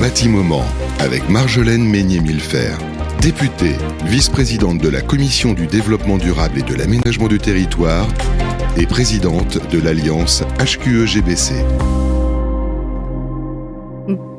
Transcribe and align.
Bâtiment 0.00 0.62
avec 1.00 1.28
Marjolaine 1.28 1.84
Meignet-Millefer, 1.84 2.76
députée, 3.20 3.74
vice-présidente 4.04 4.78
de 4.78 4.88
la 4.88 5.00
Commission 5.00 5.54
du 5.54 5.66
développement 5.66 6.18
durable 6.18 6.60
et 6.60 6.62
de 6.62 6.74
l'aménagement 6.74 7.26
du 7.26 7.38
territoire 7.38 8.06
et 8.76 8.86
présidente 8.86 9.58
de 9.72 9.80
l'Alliance 9.80 10.44
HQE-GBC. 10.60 11.64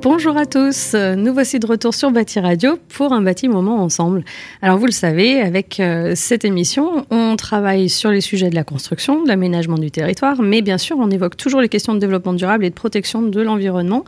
Bonjour 0.01 0.37
à 0.37 0.45
tous, 0.45 0.95
nous 0.95 1.33
voici 1.33 1.59
de 1.59 1.67
retour 1.67 1.93
sur 1.93 2.09
Bâti 2.09 2.39
Radio 2.39 2.79
pour 2.87 3.11
un 3.11 3.21
bâti 3.21 3.49
moment 3.49 3.83
ensemble. 3.83 4.23
Alors 4.61 4.77
vous 4.77 4.85
le 4.85 4.93
savez, 4.93 5.41
avec 5.41 5.81
euh, 5.81 6.13
cette 6.15 6.45
émission, 6.45 7.05
on 7.11 7.35
travaille 7.35 7.89
sur 7.89 8.11
les 8.11 8.21
sujets 8.21 8.49
de 8.49 8.55
la 8.55 8.63
construction, 8.63 9.23
de 9.23 9.27
l'aménagement 9.27 9.77
du 9.77 9.91
territoire, 9.91 10.41
mais 10.41 10.61
bien 10.61 10.77
sûr 10.77 10.97
on 10.99 11.11
évoque 11.11 11.35
toujours 11.35 11.59
les 11.59 11.67
questions 11.67 11.93
de 11.93 11.99
développement 11.99 12.33
durable 12.33 12.63
et 12.63 12.69
de 12.69 12.75
protection 12.75 13.21
de 13.21 13.41
l'environnement. 13.41 14.05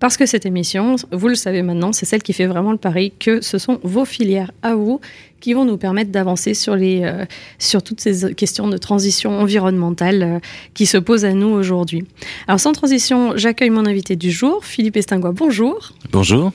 Parce 0.00 0.16
que 0.16 0.26
cette 0.26 0.46
émission, 0.46 0.96
vous 1.10 1.28
le 1.28 1.34
savez 1.34 1.62
maintenant, 1.62 1.92
c'est 1.92 2.06
celle 2.06 2.22
qui 2.22 2.32
fait 2.32 2.46
vraiment 2.46 2.70
le 2.70 2.78
pari 2.78 3.12
que 3.18 3.40
ce 3.40 3.58
sont 3.58 3.80
vos 3.82 4.04
filières 4.04 4.52
à 4.62 4.74
vous 4.74 5.00
qui 5.40 5.54
vont 5.54 5.64
nous 5.64 5.76
permettre 5.76 6.10
d'avancer 6.10 6.54
sur, 6.54 6.76
les, 6.76 7.02
euh, 7.02 7.24
sur 7.58 7.82
toutes 7.82 8.00
ces 8.00 8.34
questions 8.34 8.68
de 8.68 8.76
transition 8.76 9.38
environnementale 9.38 10.22
euh, 10.22 10.38
qui 10.74 10.86
se 10.86 10.98
posent 10.98 11.24
à 11.24 11.32
nous 11.32 11.48
aujourd'hui. 11.48 12.04
Alors 12.46 12.60
sans 12.60 12.72
transition, 12.72 13.36
j'accueille 13.36 13.70
mon 13.70 13.86
invité 13.86 14.16
du 14.16 14.30
jour, 14.30 14.64
Philippe 14.64 14.96
Estingois. 14.96 15.32
Bonjour. 15.32 15.92
Bonjour. 16.12 16.52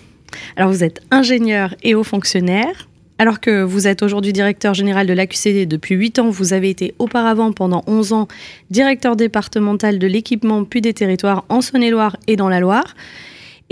Alors 0.55 0.71
vous 0.71 0.83
êtes 0.83 1.01
ingénieur 1.11 1.75
et 1.83 1.95
haut 1.95 2.03
fonctionnaire. 2.03 2.87
Alors 3.19 3.39
que 3.39 3.61
vous 3.61 3.87
êtes 3.87 4.03
aujourd'hui 4.03 4.33
directeur 4.33 4.73
général 4.73 5.05
de 5.05 5.13
l'AQCD 5.13 5.65
depuis 5.65 5.95
8 5.95 6.19
ans, 6.19 6.29
vous 6.29 6.51
avez 6.51 6.69
été 6.69 6.95
auparavant 6.97 7.51
pendant 7.51 7.83
11 7.87 8.11
ans 8.11 8.27
directeur 8.71 9.15
départemental 9.15 9.99
de 9.99 10.07
l'équipement 10.07 10.63
puis 10.65 10.81
des 10.81 10.93
territoires 10.93 11.45
en 11.47 11.61
Saône-et-Loire 11.61 12.17
et 12.27 12.35
dans 12.35 12.49
la 12.49 12.59
Loire. 12.59 12.95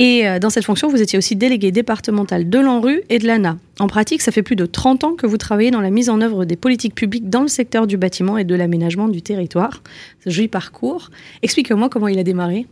Et 0.02 0.28
euh, 0.28 0.40
dans 0.40 0.50
cette 0.50 0.66
fonction, 0.66 0.90
vous 0.90 1.00
étiez 1.00 1.20
aussi 1.20 1.36
délégué 1.36 1.72
départemental 1.72 2.50
de 2.50 2.58
l'ANRU 2.58 3.04
et 3.10 3.20
de 3.20 3.28
l'ANA. 3.28 3.60
En 3.78 3.86
pratique, 3.86 4.24
ça 4.24 4.32
fait 4.32 4.42
plus 4.42 4.56
de 4.56 4.66
30 4.66 5.04
ans 5.04 5.14
que 5.14 5.28
vous 5.28 5.38
travaillez 5.38 5.70
dans 5.70 5.80
la 5.80 5.92
mise 5.92 6.10
en 6.10 6.22
œuvre 6.22 6.44
des 6.44 6.56
politiques 6.56 6.96
publiques 6.96 7.30
dans 7.30 7.44
le 7.44 7.48
secteur 7.48 7.86
du 7.86 7.98
bâtiment 7.98 8.40
et 8.40 8.44
de 8.44 8.56
l'aménagement 8.56 9.10
du 9.10 9.22
territoire. 9.22 9.84
Ce 10.24 10.32
joli 10.32 10.48
parcours. 10.48 11.12
Expliquez-moi 11.44 11.88
comment 11.88 12.08
il 12.08 12.18
a 12.18 12.24
démarré. 12.24 12.66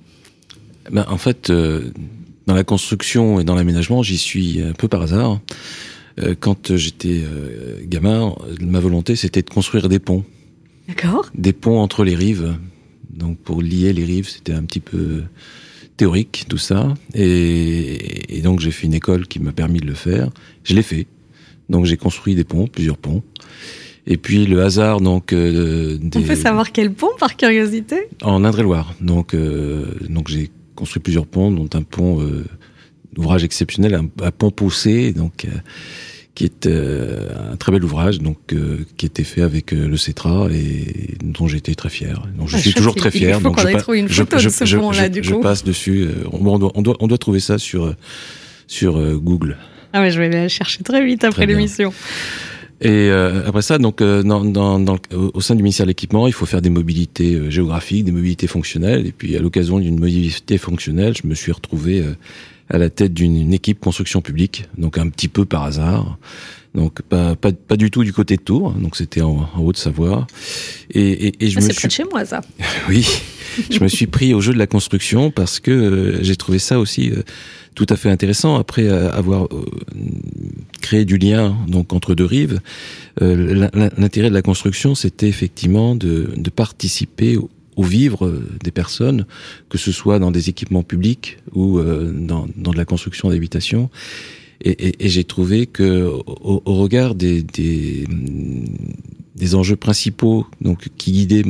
Ben, 0.89 1.05
en 1.07 1.19
fait, 1.19 1.52
euh, 1.52 1.91
dans 2.47 2.55
la 2.55 2.63
construction 2.63 3.39
et 3.39 3.44
dans 3.44 3.53
l'aménagement, 3.53 4.02
j'y 4.02 4.17
suis 4.17 4.63
un 4.63 4.73
peu 4.73 4.88
par 4.88 5.03
hasard. 5.03 5.39
Euh, 6.19 6.33
quand 6.39 6.75
j'étais 6.77 7.22
gamin, 7.83 8.33
ma 8.59 8.80
volonté, 8.80 9.16
c'était 9.16 9.44
de 9.44 9.52
construire 9.52 9.88
des 9.88 10.00
ponts. 10.00 10.23
D'accord. 10.88 11.30
Des 11.35 11.53
ponts 11.53 11.80
entre 11.80 12.03
les 12.03 12.16
rives. 12.16 12.55
Donc 13.11 13.38
pour 13.38 13.61
lier 13.61 13.94
les 13.94 14.03
rives, 14.03 14.27
c'était 14.27 14.53
un 14.53 14.63
petit 14.63 14.80
peu 14.80 15.22
théorique, 16.00 16.45
tout 16.47 16.58
ça. 16.58 16.94
Et, 17.14 18.39
donc 18.42 18.61
j'ai 18.61 18.72
fait 18.72 18.88
une 18.88 18.94
école 18.94 19.28
qui 19.28 19.39
m'a 19.39 19.52
permis 19.52 19.81
de 19.81 19.86
le 19.86 19.94
faire. 19.94 20.30
Je 20.64 20.73
l'ai 20.73 20.81
fait. 20.81 21.08
Donc 21.67 21.86
j'ai 21.86 21.97
construit 21.97 22.36
des 22.36 22.45
ponts, 22.45 22.67
plusieurs 22.67 22.97
ponts. 22.97 23.22
Et 24.08 24.16
puis 24.16 24.45
le 24.45 24.64
hasard, 24.64 25.02
donc. 25.02 25.33
Euh, 25.33 26.00
On 26.16 26.22
peut 26.22 26.36
savoir 26.36 26.72
quel 26.72 26.94
pont, 26.94 27.11
par 27.19 27.36
curiosité? 27.36 27.97
En 28.23 28.45
Indre-et-Loire. 28.45 28.95
Donc, 29.02 29.33
euh, 29.33 29.86
donc 30.08 30.30
j'ai 30.30 30.50
construit 30.73 31.02
plusieurs 31.02 31.28
ponts, 31.28 31.52
dont 31.52 31.69
un 31.73 31.83
pont, 31.83 32.22
euh, 32.22 32.45
ouvrage 33.17 33.44
exceptionnel, 33.44 33.94
un, 33.94 34.31
pont 34.31 34.52
poussé, 34.52 35.11
donc 35.11 35.47
qui 36.39 36.45
est 36.45 36.67
euh, 36.67 37.51
un 37.51 37.57
très 37.57 37.73
bel 37.73 37.83
ouvrage, 37.83 38.19
donc 38.19 38.37
euh, 38.53 38.85
qui 38.95 39.05
était 39.05 39.25
fait 39.25 39.41
avec 39.41 39.73
euh, 39.73 39.89
le 39.89 39.97
Cetra 39.97 40.47
et 40.49 41.17
dont 41.21 41.49
j'étais 41.49 41.75
très 41.75 41.89
fier. 41.89 42.23
Donc 42.37 42.47
je 42.47 42.55
ah, 42.55 42.59
suis 42.59 42.73
toujours 42.73 42.95
très 42.95 43.11
fier. 43.11 43.41
donc 43.41 43.59
je, 43.59 43.67
une 43.93 44.07
photo 44.07 44.37
de 44.37 44.47
ce 44.47 44.75
pont-là, 44.77 45.09
du 45.09 45.21
je 45.21 45.35
passe 45.35 45.65
dessus. 45.65 46.07
On, 46.31 46.57
doit, 46.57 46.71
on, 46.75 46.81
doit, 46.81 46.95
on 47.01 47.07
doit 47.07 47.17
trouver 47.17 47.41
ça 47.41 47.57
sur 47.57 47.93
sur 48.67 48.93
Google. 49.19 49.57
Ah 49.91 49.99
ouais, 49.99 50.11
je 50.11 50.19
vais 50.19 50.33
aller 50.33 50.47
chercher 50.47 50.81
très 50.81 51.05
vite 51.05 51.25
après 51.25 51.45
l'émission. 51.45 51.91
Et 52.81 53.09
après 53.09 53.61
ça, 53.61 53.77
donc 53.77 54.02
dans, 54.02 54.45
dans, 54.45 54.79
dans, 54.79 54.97
au 55.12 55.41
sein 55.41 55.56
du 55.56 55.63
ministère 55.63 55.85
de 55.85 55.90
l'équipement, 55.90 56.28
il 56.28 56.34
faut 56.34 56.45
faire 56.45 56.62
des 56.62 56.69
mobilités 56.69 57.51
géographiques, 57.51 58.06
des 58.06 58.12
mobilités 58.12 58.47
fonctionnelles. 58.47 59.06
Et 59.06 59.12
puis 59.12 59.35
à 59.35 59.40
l'occasion 59.40 59.79
d'une 59.79 60.00
mobilité 60.00 60.57
fonctionnelle, 60.57 61.13
je 61.22 61.28
me 61.28 61.35
suis 61.35 61.51
retrouvé 61.51 62.03
à 62.69 62.78
la 62.78 62.90
tête 62.90 63.13
d'une 63.13 63.53
équipe 63.53 63.79
construction 63.79 64.22
publique, 64.22 64.69
donc 64.78 64.97
un 64.97 65.09
petit 65.09 65.28
peu 65.28 65.45
par 65.45 65.63
hasard. 65.63 66.17
Donc 66.75 67.01
pas, 67.01 67.35
pas, 67.35 67.51
pas 67.51 67.78
du 67.78 67.90
tout 67.90 68.03
du 68.03 68.13
côté 68.13 68.35
de 68.35 68.41
Tours, 68.41 68.72
donc 68.73 68.96
c'était 68.96 69.22
en, 69.22 69.50
en 69.56 69.61
Haute-Savoie. 69.61 70.28
Et, 70.91 71.28
et, 71.28 71.46
et 71.46 71.50
je 71.50 71.57
ah, 71.57 71.61
me 71.66 71.72
suis 71.72 71.88
de 71.88 71.91
chez 71.91 72.03
moi 72.03 72.25
ça. 72.25 72.41
oui, 72.90 73.07
je 73.70 73.84
me 73.84 73.88
suis 73.88 74.08
pris 74.08 74.34
au 74.34 74.42
jeu 74.42 74.53
de 74.53 74.58
la 74.58 74.68
construction 74.68 75.31
parce 75.31 75.59
que 75.59 75.72
euh, 75.72 76.24
j'ai 76.24 76.36
trouvé 76.36 76.59
ça 76.59 76.80
aussi 76.80 77.09
euh, 77.09 77.24
tout 77.75 77.86
à 77.90 77.96
fait 77.96 78.09
intéressant 78.09 78.58
après 78.58 78.88
euh, 78.88 79.12
avoir 79.12 79.47
créé 80.81 81.06
du 81.06 81.18
lien 81.18 81.56
donc 81.68 81.94
entre 81.94 82.16
deux 82.16 82.25
rives. 82.25 82.59
L'intérêt 83.22 84.30
de 84.30 84.34
la 84.34 84.42
construction, 84.42 84.96
c'était 84.96 85.28
effectivement 85.28 85.96
de, 85.96 86.30
participer 86.56 87.38
au 87.38 87.84
vivre 87.84 88.34
des 88.64 88.72
personnes, 88.72 89.25
que 89.70 89.78
ce 89.78 89.91
soit 89.91 90.20
dans 90.20 90.31
des 90.31 90.50
équipements 90.50 90.84
publics 90.84 91.38
ou 91.53 91.80
dans, 91.81 92.47
de 92.47 92.78
la 92.78 92.86
construction 92.86 93.30
d'habitations. 93.30 93.90
Et, 94.64 94.96
j'ai 95.00 95.24
trouvé 95.24 95.68
que 95.68 96.09
au, 96.26 96.62
regard 96.66 97.16
des, 97.16 97.44
des, 97.44 98.06
des, 99.36 99.56
enjeux 99.56 99.78
principaux 99.78 100.46
donc 100.62 100.88
qui 100.97 101.12
guidaient 101.12 101.44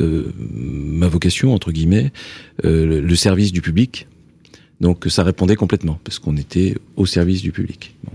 ma 0.00 1.06
vocation 1.08 1.54
entre 1.54 1.72
guillemets, 1.72 2.12
euh, 2.64 3.00
le, 3.00 3.16
service 3.16 3.52
du 3.52 3.60
public, 3.60 4.06
donc 4.80 5.06
ça 5.08 5.22
répondait 5.22 5.56
complètement 5.56 6.00
parce 6.04 6.18
qu'on 6.18 6.36
était 6.36 6.76
au 6.96 7.06
service 7.06 7.42
du 7.42 7.52
public. 7.52 7.94
Bon. 8.04 8.12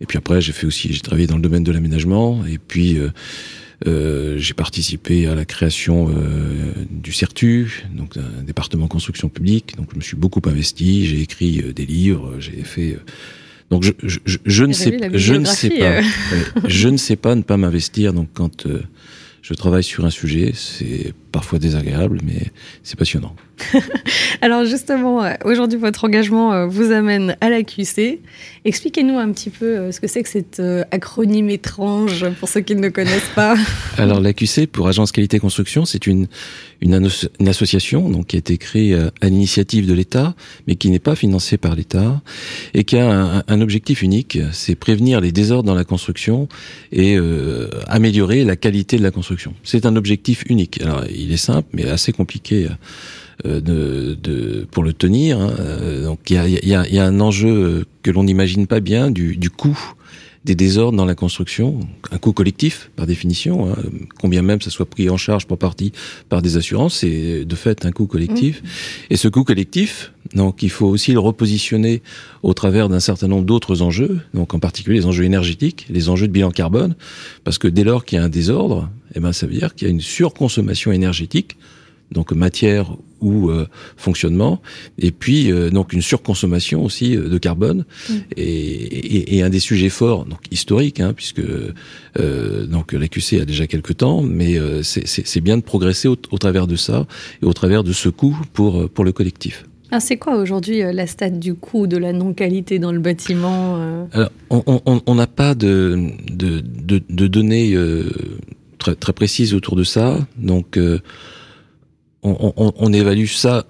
Et 0.00 0.06
puis 0.06 0.16
après, 0.16 0.40
j'ai 0.40 0.52
fait 0.52 0.66
aussi, 0.66 0.92
j'ai 0.92 1.00
travaillé 1.00 1.26
dans 1.26 1.36
le 1.36 1.42
domaine 1.42 1.64
de 1.64 1.72
l'aménagement 1.72 2.44
et 2.46 2.58
puis 2.58 2.98
euh, 2.98 3.08
euh, 3.86 4.36
j'ai 4.38 4.54
participé 4.54 5.26
à 5.28 5.36
la 5.36 5.44
création 5.44 6.08
euh, 6.08 6.72
du 6.90 7.12
CERTU, 7.12 7.84
donc 7.94 8.16
un 8.16 8.42
département 8.42 8.88
construction 8.88 9.28
publique. 9.28 9.76
Donc 9.76 9.90
je 9.92 9.96
me 9.96 10.00
suis 10.00 10.16
beaucoup 10.16 10.42
investi, 10.46 11.06
j'ai 11.06 11.20
écrit 11.20 11.60
euh, 11.60 11.72
des 11.72 11.86
livres, 11.86 12.34
j'ai 12.40 12.64
fait. 12.64 12.98
donc 13.70 13.84
je, 13.84 13.92
je, 14.02 14.18
je, 14.44 14.64
ne 14.64 14.72
sais, 14.72 14.98
je 15.12 15.34
ne 15.34 15.44
sais 15.44 15.70
pas, 15.70 16.00
je 16.66 16.88
ne 16.88 16.96
sais 16.96 17.14
pas 17.14 17.36
ne 17.36 17.42
pas 17.42 17.56
m'investir. 17.56 18.12
Donc 18.12 18.28
quand 18.34 18.66
je 19.42 19.54
travaille 19.54 19.84
sur 19.84 20.04
un 20.04 20.10
sujet, 20.10 20.52
c'est 20.54 21.14
parfois 21.32 21.58
désagréable, 21.58 22.20
mais 22.22 22.52
c'est 22.82 22.98
passionnant. 22.98 23.34
Alors 24.40 24.64
justement, 24.64 25.22
euh, 25.22 25.34
aujourd'hui, 25.44 25.78
votre 25.78 26.04
engagement 26.04 26.52
euh, 26.52 26.66
vous 26.66 26.92
amène 26.92 27.36
à 27.40 27.50
la 27.50 27.62
QC. 27.62 28.20
Expliquez-nous 28.64 29.18
un 29.18 29.30
petit 29.32 29.50
peu 29.50 29.66
euh, 29.66 29.92
ce 29.92 30.00
que 30.00 30.06
c'est 30.06 30.22
que 30.22 30.28
cet 30.28 30.60
acronyme 30.90 31.50
étrange 31.50 32.28
pour 32.40 32.48
ceux 32.48 32.60
qui 32.60 32.74
ne 32.74 32.82
le 32.82 32.90
connaissent 32.90 33.30
pas. 33.34 33.56
Alors 33.98 34.20
la 34.20 34.32
QC, 34.32 34.66
pour 34.66 34.88
Agence 34.88 35.12
Qualité 35.12 35.38
Construction, 35.38 35.84
c'est 35.84 36.06
une, 36.06 36.26
une, 36.80 36.94
association 37.46 38.08
donc, 38.08 38.28
qui 38.28 38.36
a 38.36 38.38
été 38.38 38.58
créée 38.58 38.94
à 38.94 39.28
l'initiative 39.28 39.86
de 39.86 39.94
l'État, 39.94 40.34
mais 40.66 40.76
qui 40.76 40.90
n'est 40.90 40.98
pas 40.98 41.14
financée 41.14 41.56
par 41.56 41.74
l'État, 41.74 42.20
et 42.74 42.84
qui 42.84 42.96
a 42.96 43.44
un, 43.46 43.60
objectif 43.60 44.02
unique, 44.02 44.38
c'est 44.52 44.74
prévenir 44.74 45.20
les 45.20 45.32
désordres 45.32 45.66
dans 45.66 45.74
la 45.74 45.84
construction 45.84 46.48
et 46.92 47.16
améliorer 47.88 48.44
la 48.44 48.56
qualité 48.56 48.96
de 48.96 49.02
la 49.02 49.10
construction. 49.10 49.54
C'est 49.64 49.86
un 49.86 49.96
objectif 49.96 50.44
unique. 50.48 50.80
Alors 50.82 51.04
il 51.10 51.32
est 51.32 51.36
simple, 51.36 51.68
mais 51.72 51.88
assez 51.88 52.12
compliqué 52.12 52.68
de, 53.44 54.16
de, 54.20 54.66
pour 54.70 54.82
le 54.82 54.92
tenir. 54.92 55.40
Hein. 55.40 55.54
Euh, 55.60 56.04
donc 56.04 56.18
il 56.30 56.34
y 56.34 56.38
a, 56.38 56.48
y, 56.48 56.74
a, 56.74 56.88
y 56.88 56.98
a, 56.98 57.04
un 57.04 57.20
enjeu 57.20 57.86
que 58.02 58.10
l'on 58.10 58.24
n'imagine 58.24 58.66
pas 58.66 58.80
bien 58.80 59.10
du, 59.10 59.36
du 59.36 59.50
coût 59.50 59.78
des 60.44 60.54
désordres 60.54 60.96
dans 60.96 61.04
la 61.04 61.14
construction, 61.14 61.80
un 62.10 62.18
coût 62.18 62.32
collectif 62.32 62.90
par 62.96 63.06
définition, 63.06 63.70
hein, 63.70 63.76
combien 64.18 64.40
même 64.40 64.60
ça 64.62 64.70
soit 64.70 64.88
pris 64.88 65.10
en 65.10 65.16
charge 65.16 65.46
pour 65.46 65.58
partie 65.58 65.92
par 66.28 66.42
des 66.42 66.56
assurances, 66.56 66.98
c'est 66.98 67.44
de 67.44 67.54
fait 67.54 67.84
un 67.84 67.92
coût 67.92 68.06
collectif. 68.06 68.62
Mmh. 68.62 68.66
Et 69.10 69.16
ce 69.16 69.28
coût 69.28 69.44
collectif, 69.44 70.12
donc 70.34 70.62
il 70.62 70.70
faut 70.70 70.86
aussi 70.86 71.12
le 71.12 71.18
repositionner 71.18 72.02
au 72.42 72.54
travers 72.54 72.88
d'un 72.88 73.00
certain 73.00 73.28
nombre 73.28 73.44
d'autres 73.44 73.82
enjeux, 73.82 74.20
donc 74.32 74.54
en 74.54 74.58
particulier 74.58 75.00
les 75.00 75.06
enjeux 75.06 75.24
énergétiques, 75.24 75.86
les 75.90 76.08
enjeux 76.08 76.28
de 76.28 76.32
bilan 76.32 76.50
carbone, 76.50 76.94
parce 77.44 77.58
que 77.58 77.68
dès 77.68 77.84
lors 77.84 78.04
qu'il 78.04 78.16
y 78.16 78.20
a 78.20 78.24
un 78.24 78.30
désordre, 78.30 78.88
eh 79.14 79.20
ben 79.20 79.32
ça 79.32 79.46
veut 79.46 79.54
dire 79.54 79.74
qu'il 79.74 79.86
y 79.86 79.90
a 79.90 79.92
une 79.92 80.00
surconsommation 80.00 80.92
énergétique 80.92 81.56
donc 82.12 82.32
matière 82.32 82.96
ou 83.20 83.50
euh, 83.50 83.66
fonctionnement, 83.96 84.60
et 84.98 85.10
puis 85.10 85.50
euh, 85.50 85.70
donc 85.70 85.92
une 85.92 86.02
surconsommation 86.02 86.84
aussi 86.84 87.16
euh, 87.16 87.28
de 87.28 87.38
carbone, 87.38 87.84
mm. 88.08 88.14
et, 88.36 88.42
et, 88.42 89.36
et, 89.36 89.42
un 89.42 89.50
des 89.50 89.58
sujets 89.58 89.88
forts, 89.88 90.24
donc 90.24 90.40
historique, 90.50 91.00
hein, 91.00 91.12
puisque 91.14 91.42
donc 92.68 92.92
la 92.92 93.06
QC 93.06 93.40
a 93.40 93.44
déjà 93.44 93.66
quelques 93.66 93.98
temps, 93.98 94.22
mais 94.22 94.58
c'est 94.82 95.40
bien 95.40 95.56
de 95.56 95.62
progresser 95.62 96.08
au, 96.08 96.16
au, 96.30 96.38
travers 96.38 96.66
de 96.66 96.76
ça 96.76 97.06
et 97.42 97.46
au 97.46 97.52
travers 97.52 97.84
de 97.84 97.92
ce 97.92 98.08
coût 98.08 98.36
pour 98.52 98.88
pour 98.90 99.04
le 99.04 99.12
collectif. 99.12 99.64
Alors 99.90 100.02
c'est 100.02 100.16
quoi 100.16 100.36
aujourd'hui 100.36 100.80
la 100.80 101.06
stade 101.06 101.38
du 101.38 101.54
coût 101.54 101.86
de 101.86 101.96
la 101.96 102.12
non-qualité 102.12 102.78
dans 102.78 102.90
le 102.90 102.98
bâtiment 102.98 104.08
Alors, 104.12 104.30
on 104.50 105.14
n'a 105.14 105.26
pas 105.28 105.54
de, 105.54 106.10
de, 106.30 106.60
de, 106.60 107.00
de 107.08 107.26
données 107.28 107.76
très, 108.78 108.96
très 108.96 109.12
précises 109.12 109.54
autour 109.54 109.76
de 109.76 109.84
ça, 109.84 110.18
donc 110.36 110.76
on, 112.22 112.52
on, 112.56 112.72
on, 112.76 112.92
évalue 112.92 113.26
ça 113.26 113.64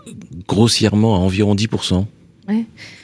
grossièrement 0.46 1.16
à 1.16 1.18
environ 1.18 1.54
10%. 1.54 2.04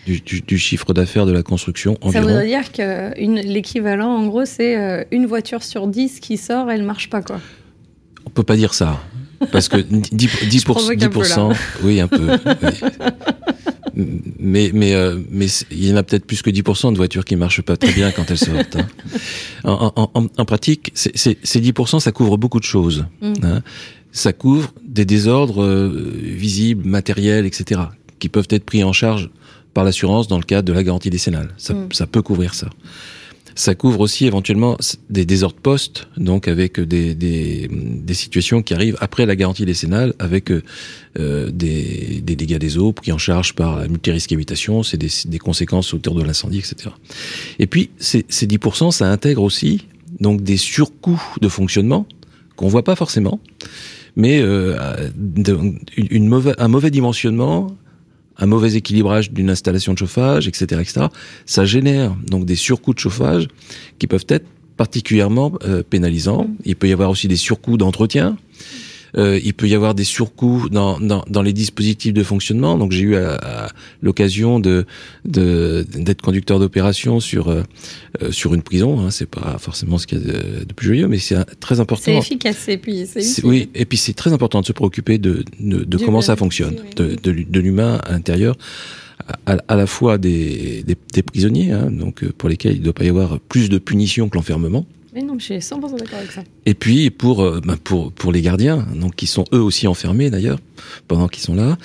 du, 0.06 0.58
chiffre 0.58 0.92
d'affaires 0.94 1.26
de 1.26 1.32
la 1.32 1.42
construction 1.42 1.98
environ. 2.00 2.12
Ça 2.12 2.20
voudrait 2.20 2.46
dire 2.46 2.72
que 2.72 3.14
l'équivalent, 3.18 4.10
en 4.10 4.26
gros, 4.26 4.44
c'est 4.44 4.76
euh, 4.76 5.04
une 5.10 5.26
voiture 5.26 5.62
sur 5.62 5.86
10 5.86 6.20
qui 6.20 6.36
sort, 6.36 6.70
elle 6.70 6.82
marche 6.82 7.10
pas, 7.10 7.22
quoi. 7.22 7.40
On 8.26 8.30
peut 8.30 8.42
pas 8.42 8.56
dire 8.56 8.74
ça. 8.74 9.00
Parce 9.52 9.68
que 9.68 9.76
10%, 9.76 10.96
10%, 10.96 11.56
oui, 11.82 12.00
un 12.00 12.08
peu. 12.08 12.38
Mais, 13.96 14.70
mais, 14.74 14.94
euh, 14.94 15.18
mais 15.30 15.46
il 15.70 15.88
y 15.88 15.92
en 15.92 15.96
a 15.96 16.02
peut-être 16.02 16.26
plus 16.26 16.42
que 16.42 16.50
10% 16.50 16.92
de 16.92 16.96
voitures 16.96 17.24
qui 17.24 17.36
marchent 17.36 17.62
pas 17.62 17.76
très 17.76 17.92
bien 17.92 18.10
quand 18.10 18.30
elles 18.30 18.38
sortent. 18.38 18.76
Hein. 18.76 18.88
En, 19.64 19.92
en, 19.96 20.10
en, 20.36 20.44
pratique, 20.44 20.90
ces 20.94 21.34
10%, 21.42 21.98
ça 21.98 22.12
couvre 22.12 22.36
beaucoup 22.36 22.60
de 22.60 22.64
choses. 22.64 23.06
Mm. 23.22 23.32
Hein. 23.42 23.62
Ça 24.14 24.32
couvre 24.32 24.72
des 24.82 25.04
désordres 25.04 25.62
euh, 25.62 26.10
visibles, 26.24 26.88
matériels, 26.88 27.44
etc 27.44 27.82
qui 28.24 28.30
peuvent 28.30 28.48
être 28.48 28.64
pris 28.64 28.82
en 28.82 28.94
charge 28.94 29.28
par 29.74 29.84
l'assurance 29.84 30.28
dans 30.28 30.38
le 30.38 30.44
cadre 30.44 30.66
de 30.66 30.72
la 30.72 30.82
garantie 30.82 31.10
décennale. 31.10 31.50
Ça, 31.58 31.74
mm. 31.74 31.88
ça 31.92 32.06
peut 32.06 32.22
couvrir 32.22 32.54
ça. 32.54 32.70
Ça 33.54 33.74
couvre 33.74 34.00
aussi 34.00 34.24
éventuellement 34.24 34.78
des 35.10 35.26
désordres 35.26 35.60
post, 35.60 36.08
donc 36.16 36.48
avec 36.48 36.80
des, 36.80 37.14
des, 37.14 37.68
des, 37.70 38.14
situations 38.14 38.62
qui 38.62 38.72
arrivent 38.72 38.96
après 39.00 39.26
la 39.26 39.36
garantie 39.36 39.66
décennale, 39.66 40.14
avec 40.18 40.50
euh, 40.50 40.62
des, 41.50 42.22
des, 42.22 42.34
dégâts 42.34 42.56
des 42.56 42.78
eaux 42.78 42.92
pris 42.92 43.12
en 43.12 43.18
charge 43.18 43.54
par 43.54 43.76
la 43.78 43.88
multirisque 43.88 44.32
habitation, 44.32 44.82
c'est 44.82 44.96
des, 44.96 45.10
des, 45.26 45.38
conséquences 45.38 45.92
autour 45.92 46.14
de 46.14 46.22
l'incendie, 46.22 46.60
etc. 46.60 46.90
Et 47.58 47.66
puis 47.66 47.90
ces, 47.98 48.24
ces 48.30 48.46
10%, 48.46 48.90
ça 48.90 49.08
intègre 49.08 49.42
aussi 49.42 49.86
donc 50.18 50.42
des 50.42 50.56
surcoûts 50.56 51.22
de 51.42 51.48
fonctionnement 51.48 52.06
qu'on 52.56 52.68
voit 52.68 52.84
pas 52.84 52.96
forcément, 52.96 53.38
mais 54.16 54.40
euh, 54.40 54.76
une, 55.16 55.78
une 56.10 56.28
mauvaise, 56.28 56.54
un 56.58 56.68
mauvais 56.68 56.90
dimensionnement 56.90 57.76
un 58.36 58.46
mauvais 58.46 58.74
équilibrage 58.74 59.30
d'une 59.30 59.50
installation 59.50 59.92
de 59.92 59.98
chauffage, 59.98 60.48
etc., 60.48 60.80
etc. 60.80 61.06
Ça 61.46 61.64
génère 61.64 62.16
donc 62.26 62.44
des 62.44 62.56
surcoûts 62.56 62.94
de 62.94 62.98
chauffage 62.98 63.48
qui 63.98 64.06
peuvent 64.06 64.26
être 64.28 64.46
particulièrement 64.76 65.52
euh, 65.64 65.82
pénalisants. 65.88 66.48
Il 66.64 66.76
peut 66.76 66.88
y 66.88 66.92
avoir 66.92 67.10
aussi 67.10 67.28
des 67.28 67.36
surcoûts 67.36 67.76
d'entretien. 67.76 68.36
Euh, 69.16 69.38
il 69.44 69.54
peut 69.54 69.68
y 69.68 69.74
avoir 69.74 69.94
des 69.94 70.04
surcoûts 70.04 70.68
dans, 70.70 70.98
dans, 70.98 71.24
dans 71.28 71.42
les 71.42 71.52
dispositifs 71.52 72.12
de 72.12 72.22
fonctionnement. 72.22 72.76
Donc 72.76 72.92
j'ai 72.92 73.02
eu 73.02 73.16
l'occasion 74.02 74.60
de 74.60 74.86
d'être 75.24 76.22
conducteur 76.22 76.58
d'opération 76.58 77.20
sur 77.20 77.48
euh, 77.48 77.62
euh, 78.22 78.32
sur 78.32 78.54
une 78.54 78.62
prison. 78.62 79.00
Hein. 79.00 79.10
C'est 79.10 79.28
pas 79.28 79.56
forcément 79.58 79.98
ce 79.98 80.06
qu'il 80.06 80.18
y 80.18 80.30
a 80.30 80.64
de, 80.64 80.72
plus 80.74 80.88
joyeux, 80.88 81.08
mais 81.08 81.18
c'est 81.18 81.36
très 81.60 81.80
important. 81.80 82.04
C'est 82.04 82.16
efficace 82.16 82.68
et 82.68 82.78
puis 82.78 83.06
c'est 83.06 83.44
oui. 83.44 83.68
Et 83.74 83.84
puis 83.84 83.98
c'est 83.98 84.14
très 84.14 84.32
important 84.32 84.60
de 84.60 84.66
se 84.66 84.72
préoccuper 84.72 85.18
de 85.18 85.44
de, 85.60 85.84
de 85.84 85.98
comment 85.98 86.20
ça 86.20 86.36
fonctionne, 86.36 86.76
de, 86.96 87.16
de, 87.22 87.44
de 87.48 87.60
l'humain 87.60 88.00
à 88.04 88.12
l'intérieur. 88.12 88.56
À, 89.46 89.56
à, 89.68 89.76
la 89.76 89.86
fois 89.86 90.18
des, 90.18 90.82
des, 90.82 90.96
des 91.14 91.22
prisonniers, 91.22 91.70
hein, 91.70 91.88
donc 91.90 92.26
pour 92.32 92.48
lesquels 92.48 92.74
il 92.74 92.80
ne 92.80 92.84
doit 92.84 92.92
pas 92.92 93.04
y 93.04 93.08
avoir 93.08 93.40
plus 93.40 93.70
de 93.70 93.78
punition 93.78 94.28
que 94.28 94.36
l'enfermement, 94.36 94.84
mais 95.14 95.22
non, 95.22 95.38
je 95.38 95.44
suis 95.44 95.54
100% 95.54 95.98
d'accord 95.98 96.18
avec 96.18 96.32
ça. 96.32 96.42
Et 96.66 96.74
puis 96.74 97.10
pour, 97.10 97.42
euh, 97.42 97.60
ben 97.64 97.76
pour, 97.76 98.12
pour 98.12 98.32
les 98.32 98.42
gardiens, 98.42 98.86
donc 98.96 99.14
qui 99.14 99.26
sont 99.26 99.44
eux 99.52 99.60
aussi 99.60 99.86
enfermés 99.86 100.28
d'ailleurs, 100.30 100.58
pendant 101.06 101.28
qu'ils 101.28 101.42
sont 101.42 101.54
là. 101.54 101.78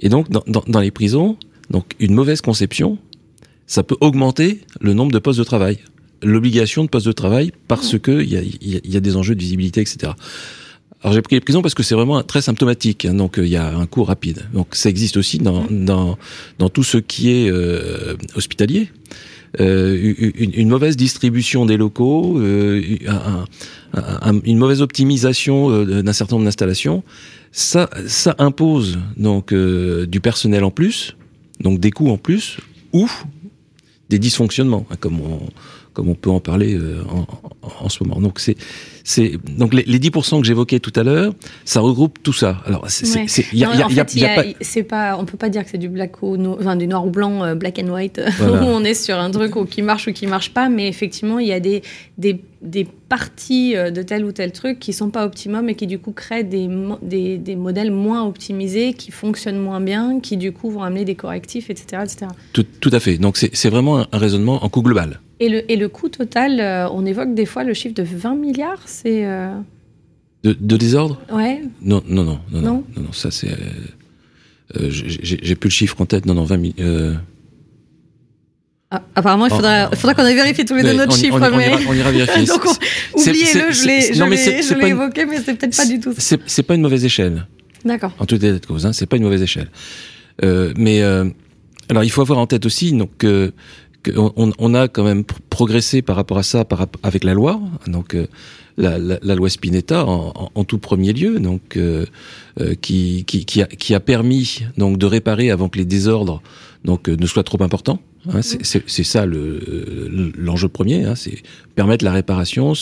Et 0.00 0.08
donc 0.08 0.30
dans, 0.30 0.44
dans, 0.46 0.62
dans, 0.66 0.80
les 0.80 0.90
prisons, 0.90 1.36
donc 1.70 1.94
une 1.98 2.14
mauvaise 2.14 2.40
conception, 2.40 2.98
ça 3.66 3.82
peut 3.82 3.96
augmenter 4.00 4.60
le 4.80 4.94
nombre 4.94 5.12
de 5.12 5.18
postes 5.18 5.38
de 5.38 5.44
travail, 5.44 5.78
l'obligation 6.22 6.84
de 6.84 6.88
postes 6.88 7.06
de 7.06 7.12
travail 7.12 7.52
parce 7.66 7.98
que 7.98 8.22
il 8.22 8.30
y 8.30 8.36
a, 8.36 8.80
y 8.84 8.96
a 8.96 9.00
des 9.00 9.16
enjeux 9.16 9.34
de 9.34 9.40
visibilité, 9.40 9.80
etc. 9.80 10.12
Alors 11.02 11.14
j'ai 11.14 11.22
pris 11.22 11.36
les 11.36 11.40
prisons 11.40 11.62
parce 11.62 11.74
que 11.74 11.82
c'est 11.82 11.94
vraiment 11.94 12.22
très 12.22 12.42
symptomatique, 12.42 13.04
hein, 13.04 13.14
donc 13.14 13.38
euh, 13.38 13.46
il 13.46 13.52
y 13.52 13.56
a 13.56 13.76
un 13.76 13.86
cours 13.86 14.08
rapide. 14.08 14.48
Donc 14.52 14.74
ça 14.74 14.88
existe 14.88 15.16
aussi 15.16 15.38
dans, 15.38 15.64
dans, 15.70 16.18
dans 16.58 16.68
tout 16.68 16.82
ce 16.82 16.98
qui 16.98 17.30
est 17.30 17.50
euh, 17.50 18.16
hospitalier. 18.34 18.88
Euh, 19.60 20.14
une, 20.18 20.52
une, 20.54 20.68
mauvaise 20.68 20.96
distribution 20.96 21.64
des 21.64 21.78
locaux, 21.78 22.38
euh, 22.38 22.82
un, 23.94 24.40
une 24.44 24.58
mauvaise 24.58 24.82
optimisation 24.82 25.70
euh, 25.70 26.02
d'un 26.02 26.12
certain 26.12 26.36
nombre 26.36 26.44
d'installations, 26.44 27.02
ça, 27.50 27.88
ça 28.06 28.34
impose 28.38 28.98
donc 29.16 29.54
du 29.54 30.20
personnel 30.20 30.64
en 30.64 30.70
plus, 30.70 31.16
donc 31.60 31.80
des 31.80 31.90
coûts 31.90 32.10
en 32.10 32.18
plus, 32.18 32.58
ou 32.92 33.08
des 34.10 34.18
dysfonctionnements, 34.18 34.86
hein, 34.90 34.96
comme 35.00 35.20
on, 35.20 35.40
comme 35.94 36.10
on 36.10 36.14
peut 36.14 36.30
en 36.30 36.40
parler 36.40 36.78
en, 37.10 37.26
en, 37.62 37.88
ce 37.88 38.04
moment. 38.04 38.20
Donc 38.20 38.40
c'est 38.40 38.56
c'est 39.08 39.32
donc 39.56 39.72
les, 39.72 39.84
les 39.84 39.98
10% 39.98 40.42
que 40.42 40.46
j'évoquais 40.46 40.80
tout 40.80 40.92
à 40.94 41.02
l'heure, 41.02 41.32
ça 41.64 41.80
regroupe 41.80 42.22
tout 42.22 42.34
ça. 42.34 42.58
Alors 42.66 42.84
c'est 44.60 44.82
pas 44.82 45.16
on 45.18 45.24
peut 45.24 45.38
pas 45.38 45.48
dire 45.48 45.64
que 45.64 45.70
c'est 45.70 45.78
du 45.78 45.88
black 45.88 46.22
ou 46.22 46.36
enfin 46.60 46.76
du 46.76 46.86
noir 46.86 47.06
ou 47.06 47.10
blanc 47.10 47.42
euh, 47.42 47.54
black 47.54 47.78
and 47.82 47.88
white 47.88 48.20
où 48.42 48.44
on 48.44 48.84
est 48.84 48.92
sur 48.92 49.18
un 49.18 49.30
truc 49.30 49.54
qui 49.70 49.80
marche 49.80 50.08
ou 50.08 50.12
qui 50.12 50.26
marche 50.26 50.52
pas 50.52 50.68
mais 50.68 50.88
effectivement 50.88 51.38
il 51.38 51.48
y 51.48 51.52
a 51.54 51.60
des 51.60 51.82
des 52.18 52.38
des 52.60 52.84
parties 52.84 53.76
euh, 53.76 53.90
de 53.90 54.02
tel 54.02 54.24
ou 54.24 54.32
tel 54.32 54.52
truc 54.52 54.78
qui 54.78 54.92
sont 54.92 55.10
pas 55.10 55.24
optimum 55.24 55.68
et 55.68 55.74
qui 55.74 55.86
du 55.86 55.98
coup 55.98 56.12
créent 56.12 56.44
des, 56.44 56.68
des, 57.02 57.38
des, 57.38 57.56
modèles 57.56 57.92
moins 57.92 58.26
optimisés, 58.26 58.94
qui 58.94 59.10
fonctionnent 59.10 59.58
moins 59.58 59.80
bien, 59.80 60.20
qui 60.20 60.36
du 60.36 60.52
coup 60.52 60.70
vont 60.70 60.82
amener 60.82 61.04
des 61.04 61.14
correctifs, 61.14 61.70
etc. 61.70 62.02
etc. 62.04 62.26
Tout, 62.52 62.66
tout 62.80 62.90
à 62.92 63.00
fait. 63.00 63.18
Donc 63.18 63.36
c'est 63.36 63.68
vraiment 63.68 63.98
un 64.12 64.18
raisonnement 64.18 64.64
en 64.64 64.68
coût 64.68 64.82
global. 64.82 65.20
Et 65.40 65.48
le, 65.48 65.70
et 65.70 65.76
le 65.76 65.88
coût 65.88 66.08
total, 66.08 66.60
euh, 66.60 66.88
on 66.90 67.06
évoque 67.06 67.34
des 67.34 67.46
fois 67.46 67.62
le 67.62 67.74
chiffre 67.74 67.94
de 67.94 68.02
20 68.02 68.34
milliards, 68.34 68.82
c'est... 68.86 69.24
Euh... 69.24 69.54
De, 70.42 70.56
de, 70.58 70.76
désordre? 70.76 71.20
Ouais. 71.32 71.62
Non, 71.82 72.02
non, 72.08 72.24
non, 72.24 72.40
non, 72.50 72.60
non, 72.60 72.62
non, 72.62 72.84
non 72.96 73.12
ça 73.12 73.30
c'est... 73.30 73.50
Euh 74.76 74.90
J'ai 74.90 75.54
plus 75.54 75.68
le 75.68 75.72
chiffre 75.72 76.00
en 76.00 76.06
tête, 76.06 76.26
non, 76.26 76.34
non, 76.34 76.44
20 76.44 76.56
milliards... 76.56 77.20
Ah, 78.90 79.02
apparemment, 79.14 79.46
il 79.46 79.50
faudra, 79.50 79.90
oh, 79.92 79.96
faudra 79.96 80.14
qu'on 80.14 80.24
ait 80.24 80.34
vérifié 80.34 80.64
tous 80.64 80.74
les 80.74 80.82
deux 80.82 80.94
notre 80.94 81.14
chiffre. 81.14 81.36
On, 81.36 81.56
mais... 81.56 81.72
on, 81.86 81.92
ira, 81.92 82.10
vérifier. 82.10 82.44
Donc, 82.46 82.64
oubliez-le, 83.14 83.70
je 83.70 84.74
l'ai 84.74 84.88
évoqué, 84.88 85.26
mais 85.26 85.42
c'est 85.44 85.54
peut-être 85.54 85.76
pas 85.76 85.84
du 85.84 86.00
tout 86.00 86.14
ça. 86.16 86.36
C'est 86.46 86.62
pas 86.62 86.74
une 86.74 86.82
mauvaise 86.82 87.04
échelle. 87.04 87.46
D'accord. 87.84 88.12
En 88.18 88.24
tout 88.24 88.36
état 88.36 88.52
de 88.52 88.64
cause, 88.64 88.86
hein, 88.86 88.92
c'est 88.92 89.06
pas 89.06 89.16
une 89.16 89.24
mauvaise 89.24 89.42
échelle. 89.42 89.70
Euh, 90.42 90.72
mais 90.76 91.02
euh, 91.02 91.28
alors, 91.90 92.02
il 92.02 92.10
faut 92.10 92.22
avoir 92.22 92.38
en 92.38 92.46
tête 92.46 92.64
aussi 92.64 92.92
donc 92.92 93.10
que 93.18 93.52
on, 94.16 94.74
a 94.74 94.88
quand 94.88 95.04
même 95.04 95.24
progressé 95.50 96.02
par 96.02 96.16
rapport 96.16 96.38
à 96.38 96.42
ça, 96.42 96.64
avec 97.02 97.24
la 97.24 97.34
loi. 97.34 97.60
Donc 97.86 98.14
euh, 98.14 98.26
la, 98.76 99.34
loi 99.34 99.50
Spinetta 99.50 100.04
en, 100.06 100.64
tout 100.64 100.78
premier 100.78 101.12
lieu, 101.12 101.40
donc 101.40 101.76
euh, 101.76 102.06
euh, 102.60 102.74
qui, 102.80 103.24
qui, 103.24 103.94
a, 103.94 104.00
permis 104.00 104.60
donc 104.76 104.98
de 104.98 105.06
réparer 105.06 105.50
avant 105.50 105.68
que 105.68 105.78
les 105.78 105.84
désordres 105.84 106.42
donc 106.84 107.08
ne 107.08 107.26
soient 107.26 107.42
trop 107.42 107.62
importants. 107.62 108.00
Hein, 108.32 108.40
c'est 108.42 109.04
ça 109.04 109.26
l'enjeu 109.26 110.66
le, 110.66 110.68
premier, 110.68 111.04
hein, 111.04 111.14
c'est 111.14 111.42
permettre 111.74 112.04
la 112.04 112.12
réparation, 112.12 112.72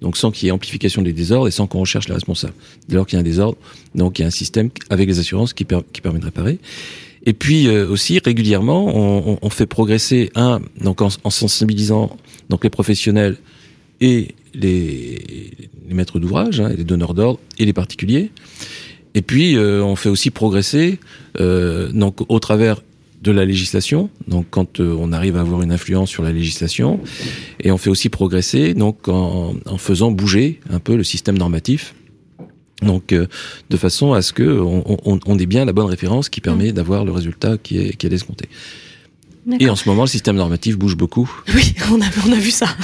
donc 0.00 0.16
sans 0.16 0.30
qu'il 0.30 0.46
y 0.46 0.48
ait 0.48 0.52
amplification 0.52 1.02
des 1.02 1.12
désordres 1.12 1.48
et 1.48 1.50
sans 1.50 1.66
qu'on 1.66 1.80
recherche 1.80 2.08
les 2.08 2.14
responsables. 2.14 2.54
Dès 2.88 2.96
lors 2.96 3.06
qu'il 3.06 3.16
y 3.16 3.18
a 3.18 3.20
un 3.20 3.24
désordre, 3.24 3.58
donc 3.94 4.18
il 4.18 4.22
y 4.22 4.24
a 4.24 4.28
un 4.28 4.30
système 4.30 4.70
avec 4.90 5.08
les 5.08 5.18
assurances 5.18 5.52
qui, 5.52 5.66
qui 5.92 6.00
permet 6.00 6.20
de 6.20 6.24
réparer. 6.24 6.58
Et 7.24 7.32
puis 7.32 7.68
euh, 7.68 7.88
aussi 7.88 8.18
régulièrement, 8.18 8.90
on, 8.94 9.38
on, 9.40 9.50
fait 9.50 9.66
progresser 9.66 10.30
un 10.34 10.60
donc 10.80 11.02
en, 11.02 11.08
en, 11.22 11.30
sensibilisant 11.30 12.16
donc 12.48 12.64
les 12.64 12.70
professionnels 12.70 13.36
et 14.00 14.34
les, 14.54 15.52
les 15.88 15.94
maîtres 15.94 16.18
d'ouvrage, 16.18 16.60
hein, 16.60 16.70
les 16.76 16.84
donneurs 16.84 17.14
d'ordre 17.14 17.38
et 17.58 17.64
les 17.64 17.72
particuliers. 17.72 18.30
Et 19.14 19.22
puis 19.22 19.56
euh, 19.56 19.84
on 19.84 19.96
fait 19.96 20.08
aussi 20.08 20.30
progresser 20.30 20.98
euh, 21.40 21.92
donc 21.92 22.20
au 22.28 22.38
travers 22.40 22.82
de 23.22 23.30
la 23.30 23.44
législation, 23.44 24.10
donc 24.26 24.46
quand 24.50 24.80
euh, 24.80 24.96
on 24.98 25.12
arrive 25.12 25.36
à 25.36 25.42
avoir 25.42 25.62
une 25.62 25.70
influence 25.70 26.10
sur 26.10 26.24
la 26.24 26.32
législation, 26.32 26.98
et 27.60 27.70
on 27.70 27.78
fait 27.78 27.90
aussi 27.90 28.08
progresser 28.08 28.74
donc 28.74 29.06
en, 29.06 29.54
en 29.64 29.78
faisant 29.78 30.10
bouger 30.10 30.58
un 30.70 30.80
peu 30.80 30.96
le 30.96 31.04
système 31.04 31.38
normatif 31.38 31.94
donc, 32.82 33.12
euh, 33.12 33.26
de 33.70 33.76
façon 33.76 34.12
à 34.12 34.22
ce 34.22 34.32
que 34.32 34.60
on, 34.60 35.20
on, 35.26 35.38
ait 35.38 35.46
bien 35.46 35.64
la 35.64 35.72
bonne 35.72 35.86
référence 35.86 36.28
qui 36.28 36.40
permet 36.40 36.70
mmh. 36.70 36.74
d'avoir 36.74 37.04
le 37.04 37.12
résultat 37.12 37.58
qui 37.58 37.78
est, 37.78 37.96
qui 37.96 38.06
est 38.06 38.12
escompté. 38.12 38.48
Et 39.58 39.68
en 39.68 39.76
ce 39.76 39.88
moment, 39.88 40.02
le 40.02 40.08
système 40.08 40.36
normatif 40.36 40.78
bouge 40.78 40.96
beaucoup. 40.96 41.30
Oui, 41.54 41.74
on 41.90 42.00
a, 42.00 42.06
on 42.26 42.32
a 42.32 42.36
vu 42.36 42.50
ça. 42.50 42.68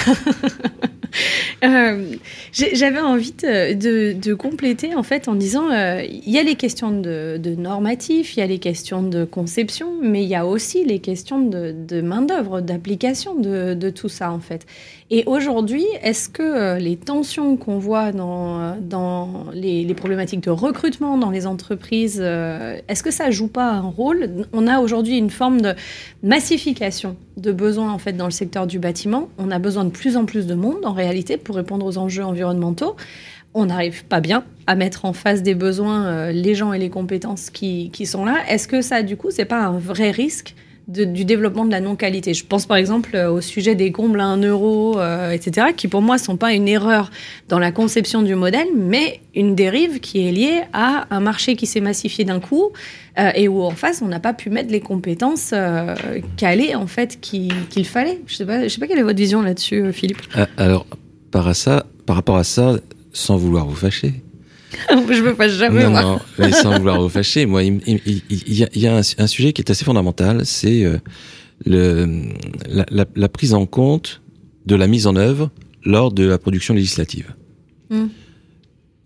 Euh, 1.64 2.14
j'avais 2.52 3.00
envie 3.00 3.32
de, 3.32 4.12
de, 4.12 4.34
compléter 4.34 4.94
en 4.94 5.02
fait 5.02 5.26
en 5.26 5.34
disant 5.34 5.70
euh, 5.70 6.02
il 6.04 6.30
y 6.30 6.38
a 6.38 6.42
les 6.42 6.54
questions 6.54 6.90
de, 6.90 7.38
de 7.42 7.54
normatif, 7.54 8.36
il 8.36 8.40
y 8.40 8.42
a 8.42 8.46
les 8.46 8.58
questions 8.58 9.02
de 9.02 9.24
conception, 9.24 9.94
mais 10.02 10.22
il 10.22 10.28
y 10.28 10.34
a 10.34 10.46
aussi 10.46 10.84
les 10.84 10.98
questions 10.98 11.40
de, 11.40 11.74
de 11.88 12.00
main 12.02 12.22
d'œuvre, 12.22 12.60
d'application 12.60 13.34
de, 13.34 13.74
de, 13.74 13.90
tout 13.90 14.10
ça 14.10 14.30
en 14.30 14.38
fait. 14.38 14.66
Et 15.10 15.24
aujourd'hui, 15.26 15.86
est-ce 16.02 16.28
que 16.28 16.42
euh, 16.42 16.78
les 16.78 16.96
tensions 16.96 17.56
qu'on 17.56 17.78
voit 17.78 18.12
dans, 18.12 18.76
dans 18.76 19.46
les, 19.54 19.94
problématiques 19.94 20.42
de 20.42 20.50
recrutement 20.50 21.16
dans 21.16 21.30
les 21.30 21.46
entreprises, 21.46 22.20
est-ce 22.20 23.02
que 23.02 23.10
ça 23.10 23.30
joue 23.30 23.48
pas 23.48 23.70
un 23.72 23.88
rôle? 23.88 24.46
On 24.52 24.66
a 24.66 24.80
aujourd'hui 24.80 25.16
une 25.16 25.30
forme 25.30 25.60
de 25.60 25.74
massification 26.22 27.16
de 27.38 27.52
besoins 27.52 27.92
en 27.92 27.98
fait 27.98 28.12
dans 28.12 28.26
le 28.26 28.30
secteur 28.30 28.66
du 28.66 28.78
bâtiment. 28.78 29.28
On 29.38 29.50
a 29.50 29.58
besoin 29.58 29.84
de 29.84 29.90
plus 29.90 30.16
en 30.16 30.24
plus 30.24 30.46
de 30.46 30.54
monde 30.54 30.84
en 30.84 30.92
réalité 30.92 31.36
pour 31.36 31.56
répondre 31.56 31.86
aux 31.86 31.98
enjeux 31.98 32.24
environnementaux. 32.24 32.96
On 33.54 33.66
n'arrive 33.66 34.04
pas 34.04 34.20
bien 34.20 34.44
à 34.66 34.74
mettre 34.74 35.04
en 35.04 35.12
face 35.12 35.42
des 35.42 35.54
besoins 35.54 36.06
euh, 36.06 36.32
les 36.32 36.54
gens 36.54 36.72
et 36.72 36.78
les 36.78 36.90
compétences 36.90 37.50
qui, 37.50 37.90
qui 37.90 38.06
sont 38.06 38.24
là. 38.24 38.36
Est-ce 38.48 38.68
que 38.68 38.82
ça, 38.82 39.02
du 39.02 39.16
coup, 39.16 39.30
c'est 39.30 39.46
pas 39.46 39.64
un 39.64 39.78
vrai 39.78 40.10
risque 40.10 40.54
du 40.88 41.26
développement 41.26 41.66
de 41.66 41.70
la 41.70 41.80
non-qualité. 41.80 42.32
Je 42.32 42.46
pense 42.46 42.64
par 42.64 42.78
exemple 42.78 43.14
euh, 43.14 43.30
au 43.30 43.42
sujet 43.42 43.74
des 43.74 43.92
combles 43.92 44.20
à 44.20 44.24
1 44.24 44.38
euro, 44.38 44.98
euh, 44.98 45.30
etc., 45.30 45.68
qui 45.76 45.86
pour 45.86 46.00
moi 46.00 46.16
ne 46.16 46.20
sont 46.20 46.38
pas 46.38 46.54
une 46.54 46.66
erreur 46.66 47.10
dans 47.48 47.58
la 47.58 47.72
conception 47.72 48.22
du 48.22 48.34
modèle, 48.34 48.68
mais 48.74 49.20
une 49.34 49.54
dérive 49.54 50.00
qui 50.00 50.26
est 50.26 50.32
liée 50.32 50.62
à 50.72 51.06
un 51.10 51.20
marché 51.20 51.56
qui 51.56 51.66
s'est 51.66 51.80
massifié 51.80 52.24
d'un 52.24 52.40
coup 52.40 52.70
euh, 53.18 53.30
et 53.34 53.48
où 53.48 53.62
en 53.62 53.72
face 53.72 54.00
on 54.00 54.08
n'a 54.08 54.18
pas 54.18 54.32
pu 54.32 54.48
mettre 54.48 54.72
les 54.72 54.80
compétences 54.80 55.52
calées 56.38 56.74
en 56.74 56.86
fait 56.86 57.20
qu'il 57.20 57.52
fallait. 57.84 58.20
Je 58.26 58.36
sais 58.36 58.46
pas, 58.46 58.66
sais 58.68 58.80
pas 58.80 58.86
quelle 58.86 58.98
est 58.98 59.02
votre 59.02 59.18
vision 59.18 59.42
là-dessus, 59.42 59.92
Philippe. 59.92 60.22
alors 60.56 60.86
par, 61.30 61.54
ça, 61.54 61.84
par 62.06 62.16
rapport 62.16 62.36
à 62.36 62.44
ça, 62.44 62.76
sans 63.12 63.36
vouloir 63.36 63.66
vous 63.66 63.76
fâcher, 63.76 64.14
je 64.90 65.22
me 65.22 65.34
fâche 65.34 65.52
jamais, 65.52 65.84
non, 65.84 65.90
moi. 65.90 66.02
Non, 66.02 66.20
mais 66.38 66.52
sans 66.52 66.78
vouloir 66.78 67.00
vous 67.00 67.08
fâcher, 67.08 67.46
moi, 67.46 67.62
il, 67.62 67.80
y, 67.86 68.86
a, 68.86 68.96
un, 68.96 69.26
sujet 69.26 69.52
qui 69.52 69.62
est 69.62 69.70
assez 69.70 69.84
fondamental, 69.84 70.44
c'est 70.44 70.84
euh, 70.84 70.98
le, 71.64 72.32
la, 73.14 73.28
prise 73.28 73.54
en 73.54 73.66
compte 73.66 74.20
de 74.66 74.74
la 74.74 74.86
mise 74.86 75.06
en 75.06 75.16
œuvre 75.16 75.50
lors 75.84 76.12
de 76.12 76.24
la 76.24 76.38
production 76.38 76.74
législative, 76.74 77.34
hmm. 77.90 78.06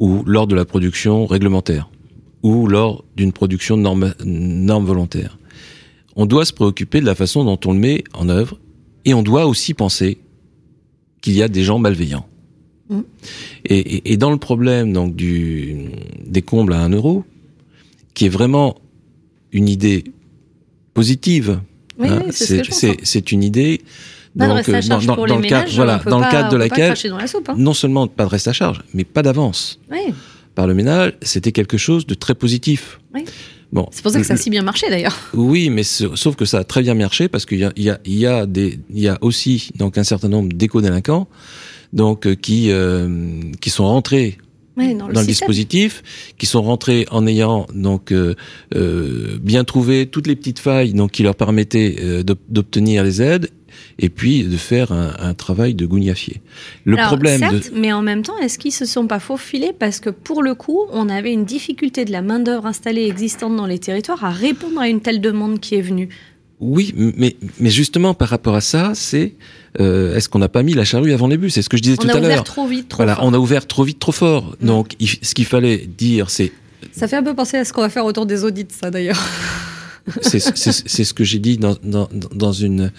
ou 0.01 0.25
lors 0.27 0.47
de 0.47 0.55
la 0.55 0.65
production 0.65 1.27
réglementaire, 1.27 1.91
ou 2.43 2.67
lors 2.67 3.05
d'une 3.17 3.33
production 3.33 3.77
de 3.77 3.83
normes, 3.83 4.15
normes 4.25 4.87
volontaires. 4.87 5.39
On 6.17 6.27
doit 6.27 6.45
se 6.45 6.53
préoccuper 6.53 7.01
de 7.01 7.07
la 7.07 7.15
façon 7.15 7.45
dont 7.45 7.59
on 7.65 7.73
le 7.73 7.79
met 7.79 8.05
en 8.13 8.29
œuvre, 8.29 8.59
et 9.05 9.15
on 9.15 9.23
doit 9.23 9.47
aussi 9.47 9.75
penser 9.75 10.19
qu'il 11.21 11.35
y 11.35 11.43
a 11.43 11.49
des 11.49 11.63
gens 11.63 11.79
malveillants. 11.79 12.27
Et, 13.65 14.17
dans 14.17 14.31
le 14.31 14.37
problème 14.37 14.93
donc 14.93 15.15
du 15.15 15.89
des 16.27 16.43
combles 16.43 16.73
à 16.73 16.81
un 16.81 16.91
euro, 16.91 17.25
qui 18.15 18.27
est 18.27 18.31
vraiment 18.31 18.77
une 19.53 19.69
idée 19.69 20.05
positive, 20.95 21.61
hein, 22.01 22.23
c'est 22.31 23.33
une 23.33 23.43
idée 23.43 23.81
donc, 24.35 24.49
dans, 24.49 24.99
dans, 25.27 25.39
le 25.39 25.47
cadre, 25.47 25.71
voilà, 25.75 25.99
dans 26.07 26.19
le 26.19 26.31
cadre 26.31 26.49
de 26.51 26.57
laquelle, 26.57 26.95
hein. 27.11 27.55
non 27.57 27.75
seulement 27.75 28.07
pas 28.07 28.25
de 28.25 28.31
reste 28.31 28.49
à 28.49 28.53
charge, 28.53 28.83
mais 28.95 29.05
pas 29.05 29.23
d'avance 29.23 29.79
par 30.55 30.67
le 30.67 30.75
ménage, 30.75 31.15
c'était 31.23 31.53
quelque 31.53 31.79
chose 31.79 32.07
de 32.07 32.15
très 32.15 32.35
positif. 32.35 33.01
Bon, 33.73 33.89
c'est 33.91 34.03
pour 34.03 34.13
ça 34.13 34.21
que 34.21 34.27
ça 34.27 34.35
a 34.35 34.37
si 34.37 34.51
bien 34.51 34.63
marché 34.63 34.89
d'ailleurs. 34.91 35.17
Oui, 35.35 35.71
mais 35.71 35.83
sauf 35.83 36.37
que 36.37 36.45
ça 36.45 36.59
a 36.59 36.65
très 36.65 36.83
bien 36.83 36.95
marché 36.95 37.29
parce 37.29 37.47
qu'il 37.47 37.59
y 37.59 37.65
a, 37.65 37.73
il 37.77 37.85
y 37.85 37.91
a, 37.91 37.99
il 38.05 38.19
y 38.19 38.27
a 38.27 38.45
des, 38.45 38.79
il 38.91 39.01
y 39.01 39.09
a 39.09 39.17
aussi 39.23 39.71
donc 39.77 39.97
un 39.97 40.05
certain 40.05 40.29
nombre 40.29 40.53
d'éco-délinquants 40.53 41.27
donc 41.93 42.27
euh, 42.27 42.35
qui 42.35 42.71
euh, 42.71 43.41
qui 43.61 43.71
sont 43.71 43.87
rentrés 43.87 44.39
dans, 44.75 45.07
le, 45.07 45.27
dispositif, 45.27 46.03
qui 46.39 46.47
sont 46.47 46.63
rentrés 46.63 47.07
en 47.11 47.27
ayant 47.27 47.67
donc 47.75 48.11
euh, 48.11 48.35
bien 49.39 49.65
trouvé 49.65 50.07
toutes 50.07 50.27
les 50.27 50.35
petites 50.35 50.59
failles 50.59 50.95
donc 50.95 51.11
qui 51.11 51.23
leur 51.23 51.35
permettaient 51.35 52.25
d'obtenir 52.49 53.05
les 53.05 53.21
aides 53.21 53.51
et 53.99 54.09
puis 54.09 54.45
de 54.45 54.57
faire 54.57 54.91
un, 54.93 55.35
travail 55.35 55.75
de 55.75 55.85
gougnafier. 55.85 56.41
Le 56.85 56.97
problème, 56.97 57.39
certes, 57.39 57.71
mais 57.75 57.93
en 57.93 58.01
même 58.01 58.23
temps, 58.23 58.39
est-ce 58.39 58.59
qu'ils 58.59 58.73
se 58.73 58.87
sont 58.87 59.07
pas 59.07 59.19
faufilés 59.19 59.73
parce 59.79 60.01
que 60.01 60.09
pour 60.09 60.43
le 60.43 60.55
coup, 60.55 60.81
on 60.91 61.11
avait 61.11 61.33
une 61.33 61.45
difficulté 61.45 62.07
de 62.07 62.13
la 62.13 62.23
main 62.23 62.39
d'œuvre 62.41 62.65
installée 62.65 63.05
existante 63.05 63.55
dans 63.55 63.67
les 63.67 63.79
territoires 63.79 64.25
à 64.25 64.31
répondre 64.31 64.81
à 64.81 64.89
une 64.89 65.03
telle 65.03 65.21
demande 65.21 65.61
qui 65.61 65.75
est 65.75 65.83
venue? 65.83 66.09
Oui, 66.61 66.95
mais 66.97 67.37
mais 67.61 67.71
justement 67.71 68.15
par 68.15 68.29
rapport 68.29 68.55
à 68.55 68.63
ça, 68.63 68.93
c'est 68.95 69.35
euh, 69.81 70.15
est-ce 70.15 70.29
qu'on 70.29 70.39
n'a 70.39 70.49
pas 70.49 70.63
mis 70.63 70.75
la 70.75 70.85
charrue 70.85 71.13
avant 71.13 71.29
les 71.29 71.37
bus? 71.37 71.55
C'est 71.55 71.63
ce 71.63 71.69
que 71.69 71.77
je 71.77 71.83
disais 71.83 71.97
tout 71.97 72.09
à 72.09 72.21
l'heure. 72.21 72.21
On 72.21 72.25
a 72.25 72.29
ouvert 72.29 72.45
trop 72.45 72.67
vite, 72.67 72.89
trop 72.89 72.97
voilà, 72.99 73.17
fort. 73.17 73.25
on 73.25 73.35
a 73.35 73.39
ouvert 73.39 73.67
trop 73.67 73.85
vite, 73.85 73.99
trop 73.99 74.13
fort. 74.13 74.57
Mm. 74.61 74.67
Donc, 74.67 74.97
ce 75.01 75.35
qu'il 75.35 75.47
fallait 75.47 75.79
dire, 75.79 76.31
c'est. 76.31 76.53
Ça 76.93 77.09
fait 77.09 77.17
un 77.17 77.23
peu 77.23 77.35
penser 77.35 77.57
à 77.57 77.65
ce 77.65 77.73
qu'on 77.73 77.81
va 77.81 77.89
faire 77.89 78.05
autour 78.05 78.27
des 78.27 78.45
audits, 78.45 78.67
ça 78.69 78.91
d'ailleurs. 78.91 79.23
c'est 80.21 80.41
ce 80.41 81.15
que 81.15 81.23
j'ai 81.23 81.39
dit 81.39 81.59
dans, 81.59 81.77
dans, 81.83 82.09
dans 82.35 82.53
une 82.53 82.91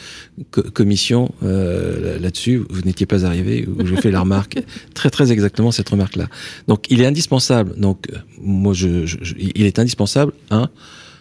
commission 0.73 1.33
euh, 1.43 2.17
là-dessus. 2.19 2.63
Vous 2.69 2.81
n'étiez 2.81 3.05
pas 3.05 3.25
arrivé 3.25 3.67
où 3.67 3.85
j'ai 3.85 3.97
fait 3.97 4.09
la 4.09 4.21
remarque 4.21 4.59
très 4.93 5.09
très 5.09 5.31
exactement 5.31 5.71
cette 5.71 5.89
remarque-là. 5.89 6.27
Donc, 6.67 6.85
il 6.89 7.01
est 7.01 7.05
indispensable. 7.05 7.75
Donc, 7.77 8.07
moi, 8.41 8.73
je, 8.73 9.05
je, 9.05 9.17
il 9.37 9.65
est 9.65 9.79
indispensable, 9.79 10.31
hein, 10.49 10.69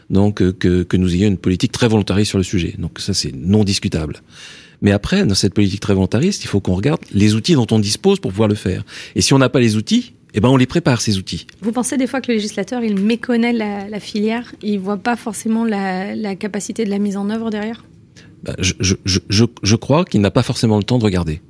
donc 0.09 0.37
que, 0.59 0.85
que 0.85 0.97
nous 0.97 1.14
ayons 1.14 1.28
une 1.28 1.38
politique 1.38 1.73
très 1.73 1.88
volontariste 1.88 2.28
sur 2.28 2.38
le 2.38 2.44
sujet. 2.44 2.75
Donc, 2.78 3.00
ça, 3.00 3.12
c'est 3.12 3.35
non 3.35 3.64
discutable. 3.64 4.23
Mais 4.82 4.90
après, 4.90 5.24
dans 5.24 5.34
cette 5.34 5.54
politique 5.54 5.80
très 5.80 5.94
volontariste, 5.94 6.44
il 6.44 6.48
faut 6.48 6.60
qu'on 6.60 6.74
regarde 6.74 7.00
les 7.14 7.34
outils 7.34 7.54
dont 7.54 7.66
on 7.70 7.78
dispose 7.78 8.20
pour 8.20 8.32
pouvoir 8.32 8.48
le 8.48 8.54
faire. 8.54 8.84
Et 9.14 9.20
si 9.20 9.32
on 9.32 9.38
n'a 9.38 9.48
pas 9.48 9.60
les 9.60 9.76
outils, 9.76 10.14
eh 10.34 10.40
ben 10.40 10.48
on 10.48 10.56
les 10.56 10.66
prépare 10.66 11.00
ces 11.00 11.18
outils. 11.18 11.46
Vous 11.60 11.72
pensez 11.72 11.96
des 11.96 12.06
fois 12.06 12.20
que 12.20 12.28
le 12.28 12.36
législateur 12.36 12.82
il 12.82 12.98
méconnaît 12.98 13.52
la, 13.52 14.00
filière, 14.00 14.54
il 14.62 14.78
voit 14.80 14.96
pas 14.96 15.16
forcément 15.16 15.64
la, 15.64 16.34
capacité 16.36 16.84
de 16.84 16.90
la 16.90 16.98
mise 16.98 17.16
en 17.16 17.30
œuvre 17.30 17.50
derrière? 17.50 17.84
Ben, 18.42 18.54
je, 18.58 18.74
je, 18.80 18.96
je, 19.04 19.44
je 19.62 19.76
crois 19.76 20.04
qu'il 20.04 20.20
n'a 20.20 20.32
pas 20.32 20.42
forcément 20.42 20.76
le 20.76 20.82
temps 20.82 20.98
de 20.98 21.04
regarder. 21.04 21.40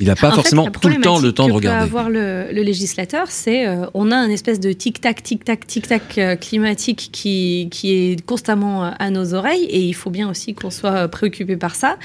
Il 0.00 0.06
n'a 0.06 0.14
pas 0.14 0.30
forcément 0.30 0.70
tout 0.70 0.88
le 0.88 1.00
temps 1.00 1.18
le 1.18 1.32
temps 1.32 1.48
de 1.48 1.52
regarder. 1.52 1.84
Que 1.84 1.90
peut 1.90 1.98
avoir 1.98 2.08
le, 2.08 2.52
le 2.52 2.62
législateur, 2.62 3.26
c'est 3.30 3.66
euh, 3.66 3.86
on 3.94 4.12
a 4.12 4.16
un 4.16 4.28
espèce 4.28 4.60
de 4.60 4.70
tic-tac, 4.70 5.24
tic-tac, 5.24 5.66
tic-tac 5.66 6.18
euh, 6.18 6.36
climatique 6.36 7.08
qui, 7.10 7.66
qui 7.72 7.92
est 7.92 8.24
constamment 8.24 8.84
euh, 8.84 8.90
à 9.00 9.10
nos 9.10 9.34
oreilles 9.34 9.64
et 9.64 9.80
il 9.80 9.94
faut 9.94 10.10
bien 10.10 10.30
aussi 10.30 10.54
qu'on 10.54 10.70
soit 10.70 11.08
préoccupé 11.08 11.56
par 11.56 11.74
ça. 11.74 11.96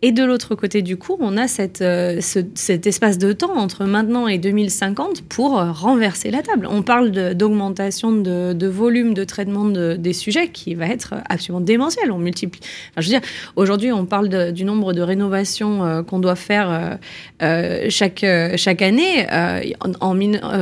Et 0.00 0.12
de 0.12 0.24
l'autre 0.24 0.54
côté 0.54 0.80
du 0.80 0.96
coup, 0.96 1.18
on 1.20 1.36
a 1.36 1.46
cette, 1.46 1.80
ce, 1.80 2.40
cet 2.54 2.86
espace 2.86 3.18
de 3.18 3.34
temps 3.34 3.54
entre 3.54 3.84
maintenant 3.84 4.28
et 4.28 4.38
2050 4.38 5.20
pour 5.22 5.60
renverser 5.60 6.30
la 6.30 6.40
table. 6.40 6.66
On 6.70 6.80
parle 6.80 7.10
d'augmentation 7.34 8.12
de, 8.12 8.54
de, 8.54 8.66
volume 8.66 9.12
de 9.12 9.24
traitement 9.24 9.66
de, 9.66 9.96
des 9.96 10.14
sujets 10.14 10.48
qui 10.48 10.74
va 10.74 10.86
être 10.86 11.16
absolument 11.28 11.60
démentiel. 11.60 12.12
On 12.12 12.18
multiplie. 12.18 12.60
Enfin, 12.62 13.02
je 13.02 13.06
veux 13.08 13.18
dire, 13.18 13.28
aujourd'hui, 13.56 13.92
on 13.92 14.06
parle 14.06 14.52
du 14.52 14.64
nombre 14.64 14.94
de 14.94 15.02
rénovations 15.02 16.02
qu'on 16.08 16.18
doit 16.18 16.36
faire 16.36 16.98
euh, 17.42 17.86
chaque, 17.88 18.22
euh, 18.24 18.54
chaque 18.56 18.82
année. 18.82 19.26
Euh, 19.32 19.60
en, 20.00 20.16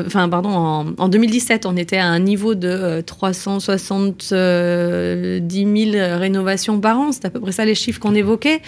enfin, 0.07 0.29
pardon, 0.29 0.95
en, 0.97 1.09
2017, 1.09 1.67
on 1.67 1.77
était 1.77 1.99
à 1.99 2.07
un 2.07 2.19
niveau 2.19 2.55
de 2.55 3.03
370 3.03 4.31
000 4.31 6.19
rénovations 6.19 6.81
par 6.81 6.99
an. 6.99 7.13
C'est 7.13 7.27
à 7.27 7.31
peu 7.31 7.41
près 7.41 7.53
ça 7.53 7.65
les 7.65 7.75
chiffres 7.75 8.01
qu'on 8.01 8.15
évoquait, 8.15 8.63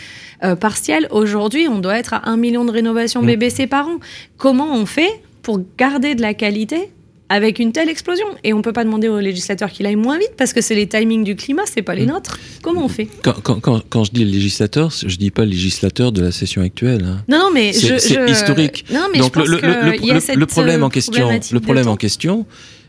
partiels. 0.61 1.09
Aujourd'hui, 1.11 1.69
on 1.69 1.78
doit 1.78 1.99
être 1.99 2.14
à 2.14 2.28
1 2.28 2.37
million 2.37 2.64
de 2.64 2.71
rénovations 2.71 3.23
mm. 3.23 3.26
BBC 3.26 3.66
par 3.66 3.88
an. 3.88 3.99
Comment 4.37 4.75
on 4.75 4.87
fait 4.87 5.23
pour 5.42 5.61
garder 5.78 6.14
de 6.14 6.23
la 6.23 6.35
qualité 6.35 6.90
avec 7.33 7.59
une 7.59 7.73
telle 7.73 7.89
explosion. 7.89 8.27
Et 8.45 8.53
on 8.53 8.59
ne 8.59 8.62
peut 8.62 8.75
pas 8.75 8.85
demander 8.85 9.09
au 9.09 9.19
législateur 9.19 9.71
qu'il 9.71 9.87
aille 9.87 9.97
moins 9.97 10.19
vite 10.19 10.33
parce 10.37 10.53
que 10.53 10.61
c'est 10.61 10.75
les 10.75 10.87
timings 10.87 11.25
du 11.25 11.35
climat, 11.35 11.62
c'est 11.65 11.81
pas 11.81 11.95
les 11.95 12.05
mm. 12.05 12.11
nôtres. 12.11 12.39
Comment 12.62 12.85
on 12.85 12.89
fait 12.89 13.09
quand, 13.23 14.05
je 14.05 14.11
dis 14.12 14.25
le 14.25 14.31
législateur, 14.31 14.91
je 14.91 15.17
dis 15.17 15.31
pas 15.31 15.45
le 15.45 15.51
législateur 15.51 16.12
de 16.12 16.21
la 16.21 16.31
session 16.31 16.61
actuelle. 16.61 17.05
Hein. 17.05 17.25
Non, 17.29 17.39
non, 17.39 17.51
mais 17.53 17.73
c'est 17.73 18.31
historique. 18.31 18.85
Non, 18.93 19.07
mais 19.11 19.19
Donc 19.19 19.33
je 19.35 19.41
pense 19.41 19.49
le, 19.49 19.61
le, 19.61 20.39
le, 20.39 20.47
problème 20.47 20.83
en 20.83 20.91
question, 20.91 21.31
le 21.31 21.61
problème 21.61 21.89
en 21.89 21.97
question, 21.97 22.45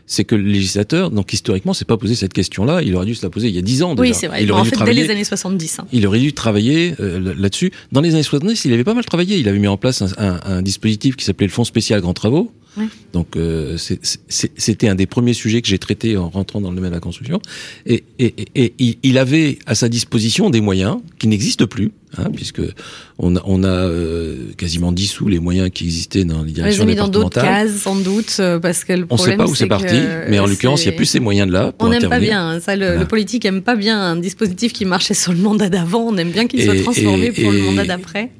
c'est 0.06 0.24
que 0.24 0.34
le 0.34 0.42
législateur, 0.42 1.10
donc 1.10 1.32
historiquement, 1.32 1.72
s'est 1.72 1.86
pas 1.86 1.96
posé 1.96 2.14
cette 2.14 2.34
question-là. 2.34 2.82
Il 2.82 2.94
aurait 2.96 3.06
dû 3.06 3.14
se 3.14 3.22
la 3.24 3.30
poser 3.30 3.48
il 3.48 3.54
y 3.54 3.58
a 3.58 3.62
dix 3.62 3.82
ans 3.82 3.94
déjà. 3.94 4.02
Oui, 4.02 4.14
c'est 4.14 4.26
vrai. 4.26 4.42
Il 4.42 4.52
aurait 4.52 4.60
en 4.60 4.64
dû 4.64 4.70
fait, 4.70 4.76
travailler, 4.76 5.00
dès 5.00 5.08
les 5.08 5.14
années 5.14 5.24
70. 5.24 5.78
Hein. 5.78 5.86
Il 5.92 6.06
aurait 6.06 6.18
dû 6.18 6.34
travailler 6.34 6.94
euh, 7.00 7.34
là-dessus. 7.38 7.72
Dans 7.92 8.02
les 8.02 8.12
années 8.12 8.22
70, 8.22 8.66
il 8.66 8.72
avait 8.74 8.84
pas 8.84 8.92
mal 8.92 9.06
travaillé. 9.06 9.38
Il 9.38 9.48
avait 9.48 9.58
mis 9.58 9.68
en 9.68 9.78
place 9.78 10.02
un, 10.02 10.08
un, 10.18 10.40
un 10.44 10.62
dispositif 10.62 11.16
qui 11.16 11.24
s'appelait 11.24 11.46
le 11.46 11.52
Fonds 11.52 11.64
spécial 11.64 12.02
grands 12.02 12.12
travaux 12.12 12.52
donc 13.12 13.36
euh, 13.36 13.76
c'était 14.28 14.88
un 14.88 14.94
des 14.94 15.06
premiers 15.06 15.34
sujets 15.34 15.62
que 15.62 15.68
j'ai 15.68 15.78
traité 15.78 16.16
en 16.16 16.28
rentrant 16.28 16.60
dans 16.60 16.70
le 16.70 16.76
domaine 16.76 16.90
de 16.90 16.96
la 16.96 17.00
construction. 17.00 17.40
Et, 17.86 18.04
et, 18.18 18.34
et, 18.54 18.98
il 19.02 19.18
avait 19.18 19.58
à 19.66 19.74
sa 19.74 19.88
disposition 19.88 20.50
des 20.50 20.60
moyens 20.60 20.98
qui 21.18 21.28
n'existent 21.28 21.66
plus, 21.66 21.92
hein, 22.18 22.30
puisque 22.34 22.62
on 23.18 23.36
a, 23.36 23.42
on 23.44 23.62
a 23.62 23.68
euh, 23.68 24.52
quasiment 24.56 24.92
dissous 24.92 25.28
les 25.28 25.38
moyens 25.38 25.70
qui 25.72 25.84
existaient 25.84 26.24
dans 26.24 26.42
les 26.42 26.52
directions 26.52 26.84
mis 26.84 26.96
dans 26.96 27.08
d'autres 27.08 27.40
cases, 27.40 27.76
sans 27.76 27.96
doute, 27.96 28.36
euh, 28.40 28.58
parce 28.58 28.84
que 28.84 28.92
le 28.92 29.06
problème, 29.06 29.10
on 29.10 29.24
ne 29.24 29.30
sait 29.30 29.36
pas 29.36 29.46
où 29.46 29.54
c'est 29.54 29.66
parti, 29.66 30.00
mais 30.28 30.38
en 30.38 30.46
l'occurrence, 30.46 30.84
il 30.84 30.88
n'y 30.88 30.94
a 30.94 30.96
plus 30.96 31.06
ces 31.06 31.20
moyens-là. 31.20 31.72
on 31.78 31.88
n'aime 31.88 32.08
pas 32.08 32.20
bien 32.20 32.60
ça. 32.60 32.76
Le, 32.76 32.98
le, 32.98 33.04
politique 33.06 33.44
aime 33.44 33.62
pas 33.62 33.76
bien 33.76 34.00
un 34.00 34.16
dispositif 34.16 34.72
qui 34.72 34.84
marchait 34.84 35.14
sur 35.14 35.32
le 35.32 35.38
mandat 35.38 35.68
d'avant. 35.68 36.08
On 36.08 36.16
aime 36.16 36.30
bien 36.30 36.46
qu'il 36.46 36.62
soit 36.62 36.80
transformé 36.82 37.30
pour 37.30 37.52
le 37.52 37.60
mandat 37.60 37.84
d'après 37.84 38.30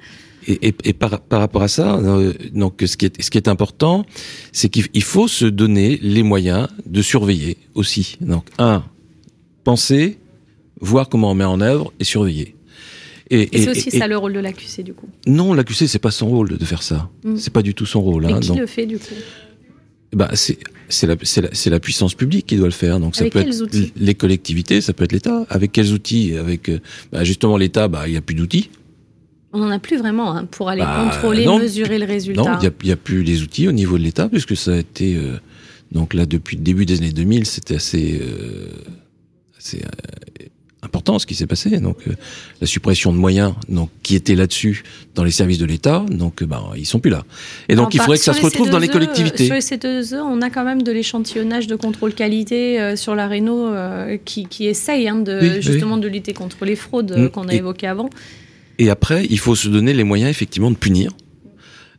et, 0.47 0.69
et, 0.69 0.75
et 0.85 0.93
par, 0.93 1.21
par, 1.21 1.41
rapport 1.41 1.63
à 1.63 1.69
ça, 1.69 1.97
euh, 1.97 2.33
donc 2.53 2.83
ce 2.87 2.97
qui 2.97 3.07
est, 3.07 3.23
ce 3.23 3.31
qui 3.31 3.39
est 3.39 3.49
important, 3.49 4.07
c'est 4.53 4.69
qu'il 4.69 5.03
faut 5.03 5.29
se 5.29 5.45
donner 5.45 5.99
les 6.03 6.23
moyens 6.23 6.69
de 6.87 7.03
surveiller 7.03 7.57
aussi. 7.75 8.17
Donc 8.21 8.47
un, 8.59 8.85
penser, 9.65 10.19
voir 10.81 11.09
comment 11.09 11.31
on 11.31 11.35
met 11.35 11.45
en 11.45 11.61
œuvre 11.61 11.93
et 12.01 12.05
surveiller. 12.05 12.55
Et, 13.31 13.57
et 13.57 13.63
c'est 13.63 13.71
aussi 13.71 13.91
ça 13.91 14.07
le 14.07 14.19
rôle 14.19 14.35
de 14.35 14.41
l'AQC 14.41 14.83
du 14.83 14.93
coup. 14.93 15.09
Non, 15.27 15.55
l'AQC 15.55 15.89
c'est 15.89 15.99
pas 15.99 16.11
son 16.11 16.29
rôle 16.29 16.59
de 16.59 16.65
faire 16.65 16.83
ça. 16.83 17.11
Mm. 17.25 17.37
C'est 17.37 17.53
pas 17.53 17.63
du 17.63 17.75
tout 17.75 17.87
son 17.87 18.03
rôle. 18.03 18.27
Mais 18.27 18.33
hein, 18.33 18.41
qui 18.41 18.53
le 18.53 18.67
fait 18.67 18.87
du 18.87 18.99
coup? 18.99 19.15
Bah, 20.13 20.31
c'est 20.35 20.59
la, 21.07 21.15
la, 21.15 21.49
la, 21.71 21.81
puissance 21.81 22.15
publique 22.15 22.47
qui 22.47 22.57
doit 22.57 22.67
le 22.67 22.73
faire. 22.73 23.01
Donc 23.01 23.17
ça 23.17 23.25
peut 23.29 23.41
être 23.41 23.63
outils? 23.63 23.93
les 23.97 24.15
collectivités, 24.15 24.81
ça 24.81 24.93
peut 24.93 25.05
être 25.05 25.13
l'État. 25.13 25.45
Avec 25.49 25.73
quels 25.73 25.93
outils? 25.93 26.37
Avec 26.37 26.69
euh, 26.69 26.79
bah, 27.11 27.25
justement 27.25 27.57
l'État, 27.57 27.89
bah 27.89 28.05
il 28.07 28.15
y 28.15 28.17
a 28.17 28.21
plus 28.21 28.35
d'outils. 28.35 28.71
On 29.55 29.59
n'en 29.59 29.71
a 29.71 29.79
plus 29.79 29.97
vraiment 29.97 30.35
hein, 30.35 30.47
pour 30.51 30.69
aller 30.69 30.83
bah, 30.83 31.05
contrôler, 31.05 31.47
mesurer 31.47 32.01
le 32.01 32.07
résultat. 32.07 32.43
Non, 32.43 32.59
il 32.61 32.71
n'y 32.83 32.91
a, 32.91 32.97
plus 32.97 33.23
les 33.23 33.43
outils 33.43 33.69
au 33.69 33.73
niveau 33.73 33.97
de 33.97 34.03
l'État, 34.03 34.29
puisque 34.29 34.57
ça 34.57 34.73
a 34.73 34.79
été... 34.79 35.15
Euh, 35.15 35.39
donc 35.93 36.13
là, 36.13 36.27
depuis 36.27 36.57
le 36.57 36.63
début 36.63 36.87
des 36.87 36.99
années 36.99 37.13
2000, 37.13 37.47
c'était 37.47 37.77
assez, 37.77 38.21
euh, 38.21 38.67
assez 39.57 39.83
euh, 39.85 40.47
important 40.83 41.21
ce 41.21 41.27
qui 41.27 41.37
s'est 41.37 41.47
passé. 41.47 41.79
Donc 41.79 41.99
la 42.61 42.67
suppression 42.67 43.13
de 43.13 43.17
moyens, 43.17 43.55
donc 43.69 43.91
qui 44.03 44.17
étaient 44.17 44.35
là-dessus 44.35 44.83
dans 45.15 45.23
les 45.23 45.31
services 45.31 45.59
de 45.59 45.67
l'État, 45.67 46.05
donc 46.11 46.43
ben 46.43 46.73
ils 46.77 46.85
sont 46.85 46.99
plus 46.99 47.13
là. 47.13 47.23
Et 47.69 47.77
donc 47.77 47.95
il 47.95 48.01
faudrait 48.01 48.19
que 48.19 48.25
ça 48.25 48.33
se 48.33 48.43
retrouve 48.43 48.71
dans 48.71 48.81
les 48.81 48.89
collectivités. 48.89 49.47
Sur 49.47 49.55
les 49.55 49.61
C2E, 49.61 50.17
on 50.17 50.43
a 50.43 50.51
quand 50.51 50.65
même 50.65 50.83
de 50.83 50.91
l'échantillonnage 50.91 51.69
de 51.69 51.77
contrôle 51.77 52.13
qualité 52.13 52.97
sur 52.97 53.15
la 53.15 53.29
Réno 53.29 53.73
qui, 54.25 54.47
qui, 54.47 54.67
essaye 54.67 55.09
hein, 55.09 55.21
de 55.21 55.61
justement 55.61 55.97
de 55.97 56.09
lutter 56.09 56.33
contre 56.33 56.65
les 56.65 56.75
fraudes 56.75 57.17
mm. 57.17 57.29
qu'on 57.29 57.47
a 57.47 57.55
évoquées 57.55 57.87
avant. 57.87 58.11
Et 58.79 58.91
après, 58.91 59.27
il 59.31 59.39
faut 59.39 59.55
se 59.55 59.69
donner 59.69 59.93
les 59.93 60.05
moyens 60.05 60.31
effectivement 60.31 60.71
de 60.71 60.77
punir. 60.77 61.13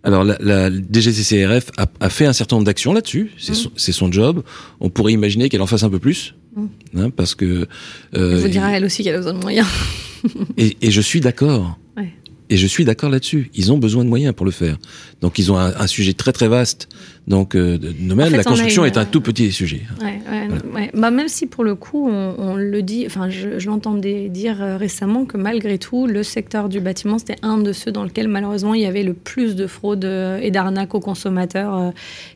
Alors 0.04 0.24
la, 0.24 0.38
la 0.40 0.70
DGCCRF 0.70 1.72
a, 1.78 1.88
a, 2.00 2.10
fait 2.10 2.28
un 2.28 2.34
certain 2.34 2.58
nombre 2.58 2.68
d'actions 2.68 2.94
là-dessus, 2.94 3.32
c'est 3.40 3.54
mm. 3.54 3.56
son, 3.56 3.72
son, 3.76 4.12
job. 4.12 4.44
On 4.80 4.90
pourrait 4.90 5.14
imaginer 5.14 5.50
qu'elle 5.50 5.64
en 5.64 5.68
fasse 5.68 5.82
un 5.82 5.90
peu 5.90 5.98
plus, 5.98 6.36
mm. 6.56 6.66
hein, 7.00 7.10
parce 7.10 7.34
que. 7.34 7.68
Euh, 8.16 8.40
vous 8.40 8.48
direz 8.48 8.74
elle 8.74 8.86
aussi 8.86 9.04
qu'elle 9.04 9.16
a 9.16 9.18
besoin 9.18 9.34
de 9.34 9.40
moyens. 9.40 9.68
et, 10.58 10.78
et, 10.80 10.92
je 10.92 11.02
suis 11.02 11.22
d'accord. 11.22 11.80
Ouais. 11.98 12.14
Et 12.52 12.58
je 12.58 12.68
suis 12.68 12.86
d'accord 12.86 13.10
là-dessus. 13.10 13.50
Ils 13.56 13.72
ont 13.72 13.80
besoin 13.80 14.04
de 14.04 14.10
moyens 14.10 14.36
pour 14.36 14.46
le 14.46 14.52
faire. 14.52 14.78
Donc 15.22 15.40
ils 15.40 15.52
ont 15.52 15.58
un, 15.58 15.74
un 15.76 15.88
sujet 15.88 16.14
très 16.14 16.34
très 16.34 16.48
vaste. 16.48 16.88
Donc 17.28 17.56
euh, 17.56 17.80
en 18.12 18.16
fait, 18.16 18.30
la 18.30 18.44
construction 18.44 18.86
est 18.86 18.98
un 18.98 19.06
tout 19.06 19.20
petit 19.20 19.52
sujet. 19.52 19.82
Ouais, 20.00 20.20
ouais, 20.32 20.48
ouais. 20.76 20.92
Bah, 20.94 21.10
même 21.10 21.28
si 21.28 21.48
pour 21.48 21.64
le 21.64 21.74
coup, 21.74 22.08
on, 22.08 22.36
on 22.38 22.56
le 22.56 22.82
dit, 22.84 23.06
enfin 23.08 23.30
je, 23.30 23.58
je 23.58 23.68
l'entendais 23.68 24.30
dire 24.30 24.62
euh, 24.62 24.78
récemment 24.78 25.26
que 25.26 25.36
malgré 25.36 25.80
tout, 25.80 26.06
le 26.06 26.22
secteur 26.22 26.70
du 26.70 26.80
bâtiment, 26.80 27.18
c'était 27.18 27.38
un 27.42 27.58
de 27.58 27.74
ceux 27.74 27.92
dans 27.92 28.04
lequel 28.04 28.28
malheureusement 28.28 28.76
il 28.76 28.82
y 28.82 28.86
avait 28.86 29.02
le 29.02 29.14
plus 29.14 29.56
de 29.56 29.66
fraude 29.66 30.06
euh, 30.06 30.40
et 30.40 30.52
d'arnaques 30.52 30.94
aux 30.94 31.00
consommateurs. 31.00 31.94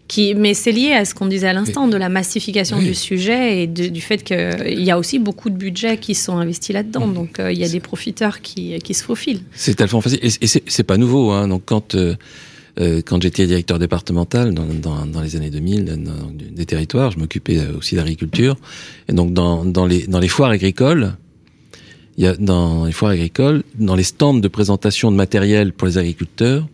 qui, 0.07 0.33
mais 0.33 0.55
c'est 0.55 0.71
lié 0.71 0.93
à 0.93 1.05
ce 1.05 1.13
qu'on 1.13 1.27
disait 1.27 1.47
à 1.47 1.53
l'instant, 1.53 1.87
de 1.87 1.95
la 1.95 2.09
massification 2.09 2.79
du 2.79 2.95
sujet 2.95 3.61
et 3.61 3.67
de, 3.67 3.87
du 3.87 4.01
fait 4.01 4.23
qu'il 4.23 4.83
y 4.83 4.89
a 4.89 4.97
aussi 4.97 5.19
beaucoup 5.19 5.51
de 5.51 5.55
budgets 5.55 5.97
qui 5.97 6.15
sont 6.15 6.37
investis 6.37 6.73
là-dedans. 6.73 7.07
Mmh. 7.07 7.13
Donc 7.13 7.39
il 7.39 7.57
y 7.57 7.63
a 7.63 7.69
des 7.69 7.79
profiteurs 7.79 8.41
qui, 8.41 8.77
qui 8.79 8.93
se 8.95 9.03
faufilent. 9.03 9.43
C'est 9.53 9.75
tellement 9.75 10.01
facile. 10.01 10.19
Et, 10.23 10.29
et 10.43 10.47
c'est 10.47 10.83
pas 10.83 10.97
nouveau. 10.97 11.29
Hein. 11.29 11.47
Donc 11.47 11.61
quand 11.65 11.93
euh, 11.93 12.15
quand 13.05 13.21
j'étais 13.21 13.45
directeur 13.45 13.77
départemental 13.77 14.53
dans, 14.53 14.65
dans, 14.65 15.05
dans, 15.05 15.21
les 15.21 15.35
années 15.35 15.49
2000 15.49 15.85
dans, 15.85 16.31
des 16.31 16.65
territoires, 16.65 17.11
je 17.11 17.19
m'occupais 17.19 17.59
aussi 17.77 17.95
d'agriculture. 17.95 18.55
Et 19.09 19.13
donc 19.13 19.33
dans, 19.33 19.65
dans, 19.65 19.85
les, 19.85 20.07
dans 20.07 20.19
les 20.19 20.29
foires 20.29 20.51
agricoles, 20.51 21.13
y 22.19 22.27
a 22.27 22.35
dans 22.35 22.85
les 22.85 22.91
foires 22.91 23.11
agricoles, 23.11 23.63
dans 23.75 23.95
les 23.95 24.03
stands 24.03 24.33
de 24.33 24.47
présentation 24.47 25.11
de 25.11 25.15
matériel 25.15 25.71
pour 25.71 25.87
les 25.87 25.97
agriculteurs, 25.97 26.67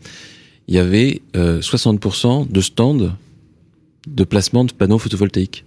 il 0.68 0.76
y 0.76 0.80
avait 0.80 1.22
euh, 1.36 1.62
60% 1.62 2.52
de 2.52 2.62
stands 2.62 3.16
de 4.08 4.24
placement 4.24 4.66
de 4.66 4.72
panneaux 4.72 4.98
photovoltaïques. 4.98 5.66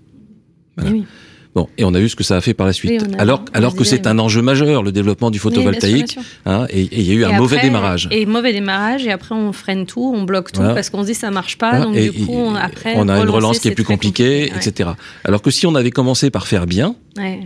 Bon, 1.59 1.69
et 1.77 1.85
on 1.85 1.93
a 1.93 1.99
vu 1.99 2.09
ce 2.09 2.15
que 2.15 2.23
ça 2.23 2.37
a 2.37 2.41
fait 2.41 2.55
par 2.55 2.69
la 2.69 2.73
suite. 2.73 3.03
Oui, 3.03 3.15
alors, 3.19 3.45
alors 3.53 3.75
que 3.75 3.83
c'est 3.83 4.07
un 4.07 4.21
enjeu 4.21 4.43
majeur, 4.43 4.85
le 4.85 4.93
développement 4.93 5.33
du 5.33 5.41
photovoltaïque. 5.41 6.15
Oui, 6.17 6.25
hein, 6.47 6.67
et 6.71 6.83
il 6.83 7.03
y 7.03 7.11
a 7.11 7.15
eu 7.15 7.23
et 7.23 7.25
un 7.25 7.31
après, 7.31 7.41
mauvais 7.41 7.61
démarrage. 7.61 8.09
Et 8.13 8.27
mauvais 8.27 8.53
démarrage, 8.53 9.05
et 9.05 9.11
après 9.11 9.35
on 9.35 9.53
freine 9.53 9.85
tout, 9.85 10.13
on 10.15 10.23
bloque 10.23 10.53
tout, 10.53 10.61
voilà. 10.61 10.77
parce 10.77 10.89
qu'on 10.89 11.03
se 11.03 11.09
dit 11.09 11.15
ça 11.15 11.33
marche 11.33 11.59
pas. 11.59 11.71
Voilà. 11.71 11.87
Donc 11.87 11.97
et, 11.97 12.11
du 12.11 12.27
coup, 12.27 12.33
on, 12.33 12.55
après, 12.55 12.95
on 12.95 13.09
a 13.09 13.19
une 13.19 13.29
relance 13.29 13.59
qui 13.59 13.67
est 13.67 13.73
plus 13.73 13.83
compliquée, 13.83 14.53
etc. 14.55 14.91
Alors 15.25 15.43
que 15.43 15.51
si 15.51 15.67
on 15.67 15.75
avait 15.75 15.91
commencé 15.91 16.31
par 16.31 16.47
faire 16.47 16.69
bien, 16.69 16.95
ouais. 17.17 17.41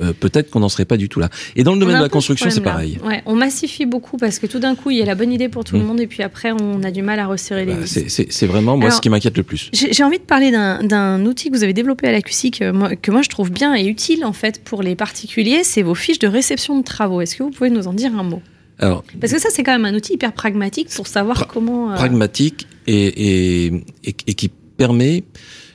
Euh, 0.00 0.12
peut-être 0.18 0.50
qu'on 0.50 0.60
n'en 0.60 0.68
serait 0.68 0.84
pas 0.84 0.96
du 0.96 1.08
tout 1.08 1.20
là. 1.20 1.28
Et 1.56 1.62
dans 1.62 1.72
le 1.72 1.78
domaine 1.78 1.98
de 1.98 2.02
la 2.02 2.08
construction, 2.08 2.50
c'est 2.50 2.60
pareil. 2.60 2.98
Ouais, 3.04 3.22
on 3.26 3.34
massifie 3.34 3.86
beaucoup 3.86 4.16
parce 4.16 4.38
que 4.38 4.46
tout 4.46 4.58
d'un 4.58 4.74
coup, 4.74 4.90
il 4.90 4.98
y 4.98 5.02
a 5.02 5.04
la 5.04 5.14
bonne 5.14 5.32
idée 5.32 5.48
pour 5.48 5.64
tout 5.64 5.76
mmh. 5.76 5.80
le 5.80 5.84
monde 5.84 6.00
et 6.00 6.06
puis 6.06 6.22
après, 6.22 6.52
on 6.52 6.82
a 6.82 6.90
du 6.90 7.02
mal 7.02 7.18
à 7.20 7.26
resserrer 7.26 7.64
les 7.64 7.74
bah, 7.74 7.80
vis. 7.80 8.26
C'est 8.28 8.46
vraiment 8.46 8.76
moi 8.76 8.86
Alors, 8.86 8.96
ce 8.96 9.00
qui 9.00 9.08
m'inquiète 9.08 9.36
le 9.36 9.42
plus. 9.42 9.70
J'ai 9.72 10.04
envie 10.04 10.18
de 10.18 10.24
parler 10.24 10.50
d'un 10.50 11.24
outil 11.26 11.50
que 11.50 11.56
vous 11.56 11.64
avez 11.64 11.72
développé 11.72 12.08
à 12.08 12.12
la 12.12 12.22
QCI 12.22 12.50
que 12.50 12.70
moi, 12.70 12.96
que 12.96 13.10
moi 13.10 13.22
je 13.22 13.28
trouve 13.28 13.50
bien 13.50 13.74
et 13.74 13.84
utile 13.86 14.24
en 14.24 14.32
fait 14.32 14.62
pour 14.62 14.82
les 14.82 14.96
particuliers. 14.96 15.62
C'est 15.64 15.82
vos 15.82 15.94
fiches 15.94 16.18
de 16.18 16.28
réception 16.28 16.78
de 16.78 16.84
travaux. 16.84 17.20
Est-ce 17.20 17.36
que 17.36 17.42
vous 17.42 17.50
pouvez 17.50 17.70
nous 17.70 17.86
en 17.86 17.92
dire 17.92 18.12
un 18.18 18.22
mot? 18.22 18.42
Alors, 18.78 19.04
Parce 19.20 19.32
que 19.32 19.40
ça, 19.40 19.48
c'est 19.52 19.62
quand 19.62 19.72
même 19.72 19.84
un 19.84 19.94
outil 19.94 20.14
hyper 20.14 20.32
pragmatique 20.32 20.88
pour 20.94 21.06
savoir 21.06 21.36
pra 21.36 21.46
comment. 21.46 21.92
Euh... 21.92 21.94
Pragmatique 21.94 22.66
et, 22.86 22.94
et, 22.94 23.66
et, 24.04 24.16
et, 24.26 24.34
qui 24.34 24.50
permet 24.76 25.22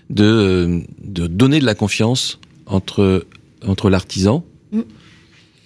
de, 0.09 0.81
de 1.03 1.27
donner 1.27 1.59
de 1.59 1.65
la 1.65 1.75
confiance 1.75 2.39
entre 2.65 3.25
entre 3.65 3.89
l'artisan 3.89 4.45
mm. 4.71 4.81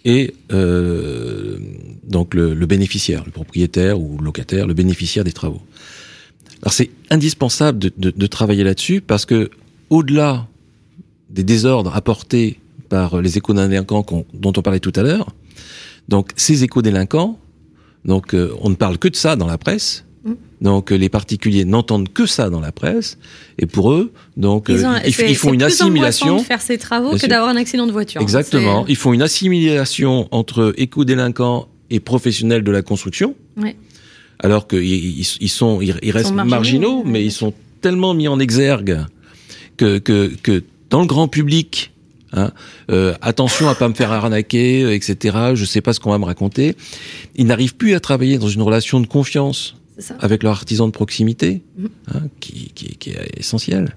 et 0.06 0.34
euh, 0.52 1.58
donc 2.04 2.34
le, 2.34 2.54
le, 2.54 2.66
bénéficiaire, 2.66 3.24
le 3.26 3.32
propriétaire 3.32 4.00
ou 4.00 4.18
le 4.18 4.26
locataire, 4.26 4.68
le 4.68 4.74
bénéficiaire 4.74 5.24
des 5.24 5.32
travaux. 5.32 5.62
Alors 6.62 6.74
c'est 6.74 6.90
indispensable 7.10 7.80
de, 7.80 7.92
de, 7.98 8.12
de 8.12 8.28
travailler 8.28 8.64
là-dessus 8.64 9.02
parce 9.02 9.26
que 9.26 9.52
au-delà 9.90 10.48
des 11.30 11.44
désordres 11.44 11.96
apportés 11.96 12.60
par 12.90 13.22
les 13.22 13.38
éco-délinquants 13.38 14.06
dont 14.34 14.54
on 14.56 14.62
parlait 14.62 14.80
tout 14.80 14.94
à 14.96 15.04
l'heure, 15.04 15.34
donc 16.08 16.32
ces 16.36 16.64
éco-délinquants, 16.64 17.40
donc 18.06 18.34
euh, 18.34 18.54
on 18.62 18.70
ne 18.70 18.76
parle 18.76 18.98
que 18.98 19.08
de 19.08 19.16
ça 19.16 19.36
dans 19.36 19.48
la 19.48 19.58
presse, 19.58 20.06
donc 20.64 20.90
les 20.90 21.10
particuliers 21.10 21.66
n'entendent 21.66 22.12
que 22.12 22.26
ça 22.26 22.50
dans 22.50 22.60
la 22.60 22.72
presse, 22.72 23.20
et 23.60 23.68
pour 23.68 23.92
eux, 23.92 24.12
donc 24.38 24.66
ils, 24.70 24.86
ont, 24.86 24.96
ils, 25.06 25.14
ils 25.30 25.36
font 25.36 25.54
une 25.54 25.62
assimilation. 25.62 26.38
de 26.38 26.42
faire 26.42 26.62
ces 26.62 26.78
travaux 26.78 27.12
que 27.16 27.28
d'avoir 27.28 27.50
un 27.50 27.58
accident 27.58 27.86
de 27.86 27.92
voiture. 27.92 28.22
Exactement. 28.22 28.86
Ils 28.88 28.96
font 28.96 29.14
une 29.14 29.22
assimilation 29.22 30.28
entre 30.32 30.74
éco-délinquants 30.78 31.68
et 31.92 32.00
professionnels 32.00 32.64
de 32.64 32.72
la 32.72 32.82
construction. 32.82 33.36
Ouais. 33.58 33.76
Alors 34.40 34.68
qu'ils 34.68 34.82
ils, 34.84 35.28
ils, 35.42 35.50
sont, 35.50 35.82
ils, 35.82 36.00
ils 36.02 36.12
restent 36.12 36.30
sont 36.30 36.34
marginaux, 36.34 36.50
marginaux, 36.56 37.04
mais 37.06 37.24
ils 37.24 37.32
sont 37.32 37.54
tellement 37.82 38.14
mis 38.14 38.28
en 38.28 38.40
exergue 38.40 39.06
que, 39.78 40.00
que, 40.00 40.32
que 40.42 40.64
dans 40.90 41.02
le 41.02 41.08
grand 41.08 41.28
public, 41.28 41.92
Hein 42.36 42.52
euh, 42.90 43.14
attention 43.22 43.70
à 43.70 43.76
pas 43.76 43.88
me 43.88 43.94
faire 43.94 44.12
arnaquer, 44.12 44.92
etc. 44.96 45.38
Je 45.54 45.66
sais 45.66 45.82
pas 45.82 45.94
ce 45.94 46.00
qu'on 46.00 46.10
va 46.10 46.18
me 46.18 46.26
raconter. 46.26 46.76
Ils 47.36 47.46
n'arrivent 47.46 47.76
plus 47.76 47.94
à 47.94 48.00
travailler 48.00 48.40
dans 48.40 48.48
une 48.48 48.64
relation 48.64 49.00
de 49.00 49.06
confiance 49.06 49.76
avec 50.20 50.44
leur 50.44 50.54
artisan 50.54 50.88
de 50.88 50.92
proximité, 50.92 51.62
mmh. 51.78 51.86
hein, 52.08 52.22
qui, 52.40 52.72
qui, 52.74 52.98
qui, 52.98 53.12
est 53.12 53.40
essentiel. 53.40 53.96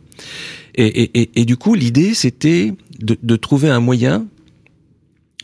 Et, 0.74 0.86
et, 0.86 1.20
et, 1.20 1.30
et 1.40 1.44
du 1.44 1.56
coup, 1.56 1.74
l'idée, 1.74 2.14
c'était 2.14 2.74
de, 2.98 3.16
de, 3.22 3.36
trouver 3.36 3.70
un 3.70 3.80
moyen 3.80 4.26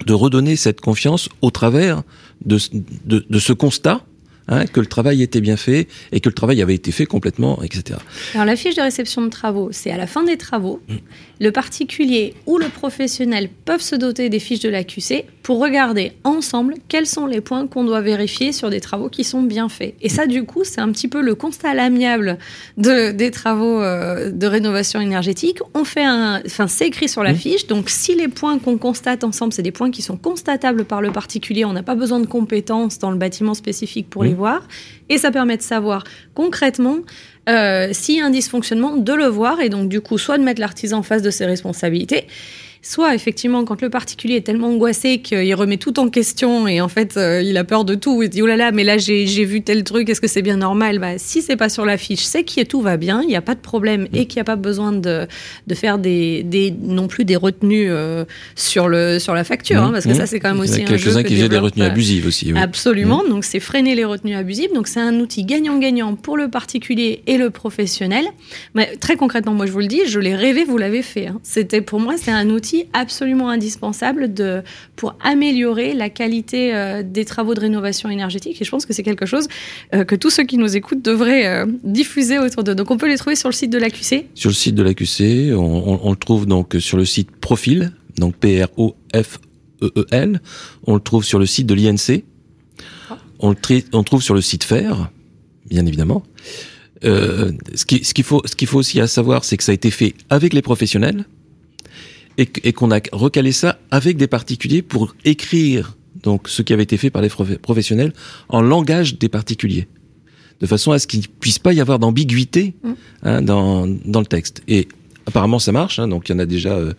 de 0.06 0.12
redonner 0.12 0.56
cette 0.56 0.80
confiance 0.80 1.28
au 1.40 1.50
travers 1.50 2.02
de, 2.44 2.58
de, 3.04 3.24
de 3.28 3.38
ce 3.38 3.52
constat 3.52 4.04
Hein, 4.48 4.66
que 4.66 4.80
le 4.80 4.86
travail 4.86 5.22
était 5.22 5.40
bien 5.40 5.56
fait 5.56 5.86
et 6.10 6.18
que 6.18 6.28
le 6.28 6.34
travail 6.34 6.60
avait 6.62 6.74
été 6.74 6.90
fait 6.90 7.06
complètement, 7.06 7.62
etc. 7.62 8.00
Alors 8.34 8.44
la 8.44 8.56
fiche 8.56 8.74
de 8.74 8.82
réception 8.82 9.22
de 9.22 9.28
travaux, 9.28 9.68
c'est 9.70 9.90
à 9.92 9.96
la 9.96 10.08
fin 10.08 10.24
des 10.24 10.36
travaux. 10.36 10.80
Mmh. 10.88 10.94
Le 11.40 11.52
particulier 11.52 12.34
ou 12.46 12.58
le 12.58 12.68
professionnel 12.68 13.48
peuvent 13.64 13.80
se 13.80 13.94
doter 13.94 14.28
des 14.28 14.40
fiches 14.40 14.60
de 14.60 14.68
l'AQC 14.68 15.24
pour 15.42 15.58
regarder 15.60 16.12
ensemble 16.24 16.74
quels 16.88 17.06
sont 17.06 17.26
les 17.26 17.40
points 17.40 17.66
qu'on 17.66 17.84
doit 17.84 18.00
vérifier 18.00 18.52
sur 18.52 18.70
des 18.70 18.80
travaux 18.80 19.08
qui 19.08 19.24
sont 19.24 19.42
bien 19.42 19.68
faits. 19.68 19.94
Et 20.00 20.08
ça, 20.08 20.26
du 20.26 20.44
coup, 20.44 20.64
c'est 20.64 20.80
un 20.80 20.90
petit 20.92 21.08
peu 21.08 21.20
le 21.20 21.34
constat 21.34 21.70
à 21.70 21.74
l'amiable 21.74 22.38
de, 22.76 23.10
des 23.10 23.30
travaux 23.30 23.80
euh, 23.80 24.30
de 24.30 24.46
rénovation 24.46 25.00
énergétique. 25.00 25.58
On 25.74 25.84
fait 25.84 26.04
un, 26.04 26.42
enfin, 26.46 26.68
c'est 26.68 26.86
écrit 26.86 27.08
sur 27.08 27.22
la 27.22 27.32
mmh. 27.32 27.36
fiche. 27.36 27.66
Donc, 27.66 27.90
si 27.90 28.14
les 28.14 28.28
points 28.28 28.58
qu'on 28.58 28.78
constate 28.78 29.24
ensemble, 29.24 29.52
c'est 29.52 29.62
des 29.62 29.72
points 29.72 29.90
qui 29.90 30.02
sont 30.02 30.16
constatables 30.16 30.84
par 30.84 31.00
le 31.00 31.10
particulier, 31.10 31.64
on 31.64 31.72
n'a 31.72 31.82
pas 31.82 31.96
besoin 31.96 32.20
de 32.20 32.26
compétences 32.26 32.98
dans 32.98 33.10
le 33.10 33.16
bâtiment 33.16 33.54
spécifique 33.54 34.08
pour 34.08 34.22
mmh. 34.22 34.26
les 34.26 34.31
voir. 34.34 34.66
Et 35.08 35.18
ça 35.18 35.30
permet 35.30 35.56
de 35.56 35.62
savoir 35.62 36.04
concrètement 36.34 36.98
euh, 37.48 37.88
s'il 37.92 38.16
y 38.16 38.20
a 38.20 38.26
un 38.26 38.30
dysfonctionnement, 38.30 38.96
de 38.96 39.12
le 39.12 39.26
voir 39.26 39.60
et 39.60 39.68
donc 39.68 39.88
du 39.88 40.00
coup 40.00 40.18
soit 40.18 40.38
de 40.38 40.44
mettre 40.44 40.60
l'artisan 40.60 40.98
en 40.98 41.02
face 41.02 41.22
de 41.22 41.30
ses 41.30 41.44
responsabilités 41.44 42.26
soit 42.82 43.14
effectivement 43.14 43.64
quand 43.64 43.80
le 43.80 43.90
particulier 43.90 44.36
est 44.36 44.40
tellement 44.40 44.68
angoissé 44.68 45.18
qu'il 45.18 45.54
remet 45.54 45.76
tout 45.76 46.00
en 46.00 46.08
question 46.08 46.66
et 46.66 46.80
en 46.80 46.88
fait 46.88 47.16
euh, 47.16 47.40
il 47.40 47.56
a 47.56 47.62
peur 47.62 47.84
de 47.84 47.94
tout, 47.94 48.22
il 48.22 48.26
se 48.26 48.30
dit 48.30 48.42
oh 48.42 48.46
là 48.46 48.56
là 48.56 48.72
mais 48.72 48.82
là 48.82 48.98
j'ai 48.98 49.44
vu 49.44 49.62
tel 49.62 49.84
truc, 49.84 50.10
est-ce 50.10 50.20
que 50.20 50.26
c'est 50.26 50.42
bien 50.42 50.56
normal? 50.56 50.98
Bah, 50.98 51.16
Si 51.16 51.42
c'est 51.42 51.56
pas 51.56 51.68
sur 51.68 51.84
la 51.84 51.96
fiche, 51.96 52.24
c'est 52.24 52.42
que 52.42 52.64
tout 52.64 52.82
va 52.82 52.96
bien, 52.96 53.22
il 53.22 53.28
n'y 53.28 53.36
a 53.36 53.40
pas 53.40 53.54
de 53.54 53.60
problème 53.60 54.08
et 54.12 54.26
qu'il 54.26 54.38
n'y 54.38 54.40
a 54.40 54.44
pas 54.44 54.56
besoin 54.56 54.92
de, 54.92 55.26
de 55.66 55.74
faire 55.74 55.98
des, 55.98 56.42
des, 56.42 56.74
non 56.82 57.06
plus 57.06 57.24
des 57.24 57.36
retenues 57.36 57.88
euh, 57.88 58.24
sur, 58.56 58.88
le, 58.88 59.20
sur 59.20 59.34
la 59.34 59.44
facture, 59.44 59.80
mmh, 59.80 59.84
hein, 59.84 59.90
parce 59.92 60.04
que 60.04 60.10
mmh. 60.10 60.14
ça 60.14 60.26
c'est 60.26 60.40
quand 60.40 60.50
même 60.50 60.60
aussi 60.60 60.72
il 60.74 60.88
y 60.88 61.18
a 61.18 61.22
qui 61.22 61.48
des 61.48 61.58
retenues 61.58 61.84
abusives 61.84 62.26
aussi. 62.26 62.52
Oui. 62.52 62.58
Absolument, 62.58 63.22
mmh. 63.24 63.30
donc 63.30 63.44
c'est 63.44 63.60
freiner 63.60 63.94
les 63.94 64.04
retenues 64.04 64.34
abusives, 64.34 64.72
donc 64.74 64.88
c'est 64.88 65.00
un 65.00 65.20
outil 65.20 65.44
gagnant-gagnant 65.44 66.16
pour 66.16 66.36
le 66.36 66.48
particulier 66.48 67.22
et 67.28 67.36
le 67.36 67.50
professionnel. 67.50 68.24
Mais 68.74 68.96
très 68.96 69.14
concrètement, 69.14 69.54
moi 69.54 69.66
je 69.66 69.72
vous 69.72 69.80
le 69.80 69.86
dis, 69.86 70.00
je 70.06 70.18
l'ai 70.18 70.34
rêvé, 70.34 70.64
vous 70.64 70.78
l'avez 70.78 71.02
fait. 71.02 71.28
Hein. 71.28 71.38
C'était 71.44 71.80
pour 71.80 72.00
moi 72.00 72.14
c'est 72.16 72.32
un 72.32 72.50
outil 72.50 72.71
absolument 72.92 73.48
indispensable 73.48 74.32
pour 74.96 75.16
améliorer 75.22 75.94
la 75.94 76.10
qualité 76.10 76.74
euh, 76.74 77.02
des 77.02 77.24
travaux 77.24 77.54
de 77.54 77.60
rénovation 77.60 78.08
énergétique. 78.08 78.60
Et 78.60 78.64
je 78.64 78.70
pense 78.70 78.86
que 78.86 78.92
c'est 78.92 79.02
quelque 79.02 79.26
chose 79.26 79.48
euh, 79.94 80.04
que 80.04 80.14
tous 80.14 80.30
ceux 80.30 80.44
qui 80.44 80.58
nous 80.58 80.76
écoutent 80.76 81.02
devraient 81.02 81.46
euh, 81.46 81.66
diffuser 81.84 82.38
autour 82.38 82.64
d'eux. 82.64 82.74
Donc 82.74 82.90
on 82.90 82.96
peut 82.96 83.08
les 83.08 83.16
trouver 83.16 83.36
sur 83.36 83.48
le 83.48 83.54
site 83.54 83.70
de 83.70 83.78
l'AQC 83.78 84.26
Sur 84.34 84.50
le 84.50 84.54
site 84.54 84.74
de 84.74 84.82
l'AQC, 84.82 85.54
on, 85.56 86.00
on, 86.02 86.10
le 86.10 86.16
trouve 86.16 86.46
donc 86.46 86.76
sur 86.78 86.96
le 86.96 87.04
site 87.04 87.30
Profil, 87.30 87.92
donc 88.18 88.36
P-R-O-F-E-E-L. 88.36 88.80
On 90.86 90.94
le 90.94 91.00
trouve 91.00 91.24
sur 91.24 91.38
le 91.38 91.46
site 91.46 91.66
de 91.66 91.74
l'INC. 91.74 92.24
On 93.38 93.50
le 93.50 94.04
trouve 94.04 94.22
sur 94.22 94.34
le 94.34 94.40
site 94.40 94.62
FAIR, 94.62 95.10
bien 95.68 95.84
évidemment. 95.84 96.22
Ce 97.02 97.84
qu'il 97.84 98.24
faut, 98.24 98.42
ce 98.44 98.66
faut 98.66 98.78
aussi 98.78 99.00
à 99.00 99.08
savoir, 99.08 99.44
c'est 99.44 99.56
que 99.56 99.64
ça 99.64 99.72
a 99.72 99.74
été 99.74 99.90
fait 99.90 100.14
avec 100.30 100.52
les 100.52 100.62
professionnels 100.62 101.24
et, 102.38 102.48
et 102.64 102.72
qu'on 102.72 102.90
a 102.90 103.00
recalé 103.12 103.52
ça 103.52 103.78
avec 103.90 104.16
des 104.16 104.26
particuliers 104.26 104.82
pour 104.82 105.14
écrire 105.24 105.96
donc 106.22 106.48
ce 106.48 106.62
qui 106.62 106.72
avait 106.72 106.82
été 106.82 106.96
fait 106.96 107.10
par 107.10 107.22
les 107.22 107.28
professionnels 107.28 108.12
en 108.48 108.60
langage 108.60 109.18
des 109.18 109.28
particuliers 109.28 109.88
de 110.62 110.66
façon 110.66 110.92
à 110.92 110.98
ce 110.98 111.06
qu'il 111.06 111.20
ne 111.20 111.26
puisse 111.40 111.58
pas 111.58 111.72
y 111.72 111.80
avoir 111.80 111.98
d'ambiguïté 111.98 112.74
mm. 112.82 112.92
hein, 113.24 113.42
dans, 113.42 113.86
dans 113.86 114.20
le 114.20 114.26
texte. 114.26 114.62
Et 114.68 114.86
apparemment, 115.26 115.58
ça 115.58 115.72
marche. 115.72 115.98
Hein, 115.98 116.08
donc, 116.08 116.28
il 116.28 116.32
y 116.32 116.34
en 116.36 116.38
a 116.38 116.46
déjà 116.46 116.70
euh, 116.70 116.94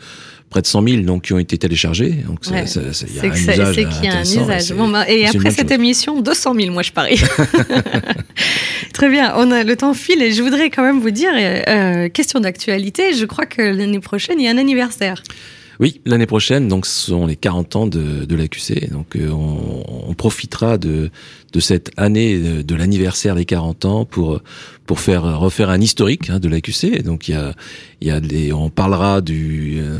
près 0.53 0.61
de 0.61 0.67
100 0.67 0.87
000 0.87 1.01
donc, 1.01 1.23
qui 1.23 1.33
ont 1.33 1.39
été 1.39 1.57
téléchargés. 1.57 2.11
Donc, 2.27 2.39
il 2.45 2.53
y 2.53 2.55
a 2.55 2.59
un 2.59 2.63
usage. 2.63 2.93
C'est 2.93 3.07
qu'il 3.07 4.05
y 4.05 4.07
a 4.07 4.17
un 4.17 4.21
usage. 4.21 4.71
Et, 4.71 4.73
bon, 4.75 4.87
bah, 4.87 5.09
et 5.09 5.25
après 5.25 5.51
cette 5.51 5.71
émission, 5.71 6.21
200 6.21 6.53
000, 6.55 6.71
moi, 6.71 6.83
je 6.83 6.91
parie. 6.91 7.19
Très 8.93 9.09
bien. 9.09 9.33
On 9.35 9.51
a 9.51 9.63
le 9.63 9.75
temps 9.75 9.93
file 9.93 10.21
et 10.21 10.31
je 10.31 10.43
voudrais 10.43 10.69
quand 10.69 10.83
même 10.83 10.99
vous 10.99 11.11
dire, 11.11 11.31
euh, 11.33 12.07
question 12.09 12.39
d'actualité, 12.39 13.13
je 13.13 13.25
crois 13.25 13.45
que 13.45 13.61
l'année 13.61 13.99
prochaine, 13.99 14.39
il 14.39 14.45
y 14.45 14.47
a 14.47 14.51
un 14.51 14.57
anniversaire. 14.57 15.23
Oui, 15.79 16.01
l'année 16.05 16.27
prochaine, 16.27 16.67
donc 16.67 16.85
ce 16.85 17.07
sont 17.11 17.25
les 17.25 17.35
40 17.35 17.75
ans 17.75 17.87
de, 17.87 18.25
de 18.25 18.35
l'AQC. 18.35 18.91
Donc 18.91 19.15
euh, 19.15 19.29
on, 19.29 19.83
on, 20.09 20.13
profitera 20.13 20.77
de, 20.77 21.09
de 21.51 21.59
cette 21.59 21.91
année 21.97 22.37
de, 22.63 22.75
l'anniversaire 22.75 23.35
des 23.35 23.45
40 23.45 23.85
ans 23.85 24.05
pour 24.05 24.41
pour 24.85 24.99
faire 24.99 25.39
refaire 25.39 25.69
un 25.69 25.81
historique 25.81 26.29
hein, 26.29 26.39
de 26.39 26.47
l'AQC. 26.47 27.01
Donc 27.03 27.27
il 27.27 27.31
y 27.31 27.35
a 27.35 27.53
il 28.01 28.07
y 28.07 28.11
a 28.11 28.19
des, 28.19 28.53
on 28.53 28.69
parlera 28.69 29.21
du 29.21 29.79
euh, 29.79 29.99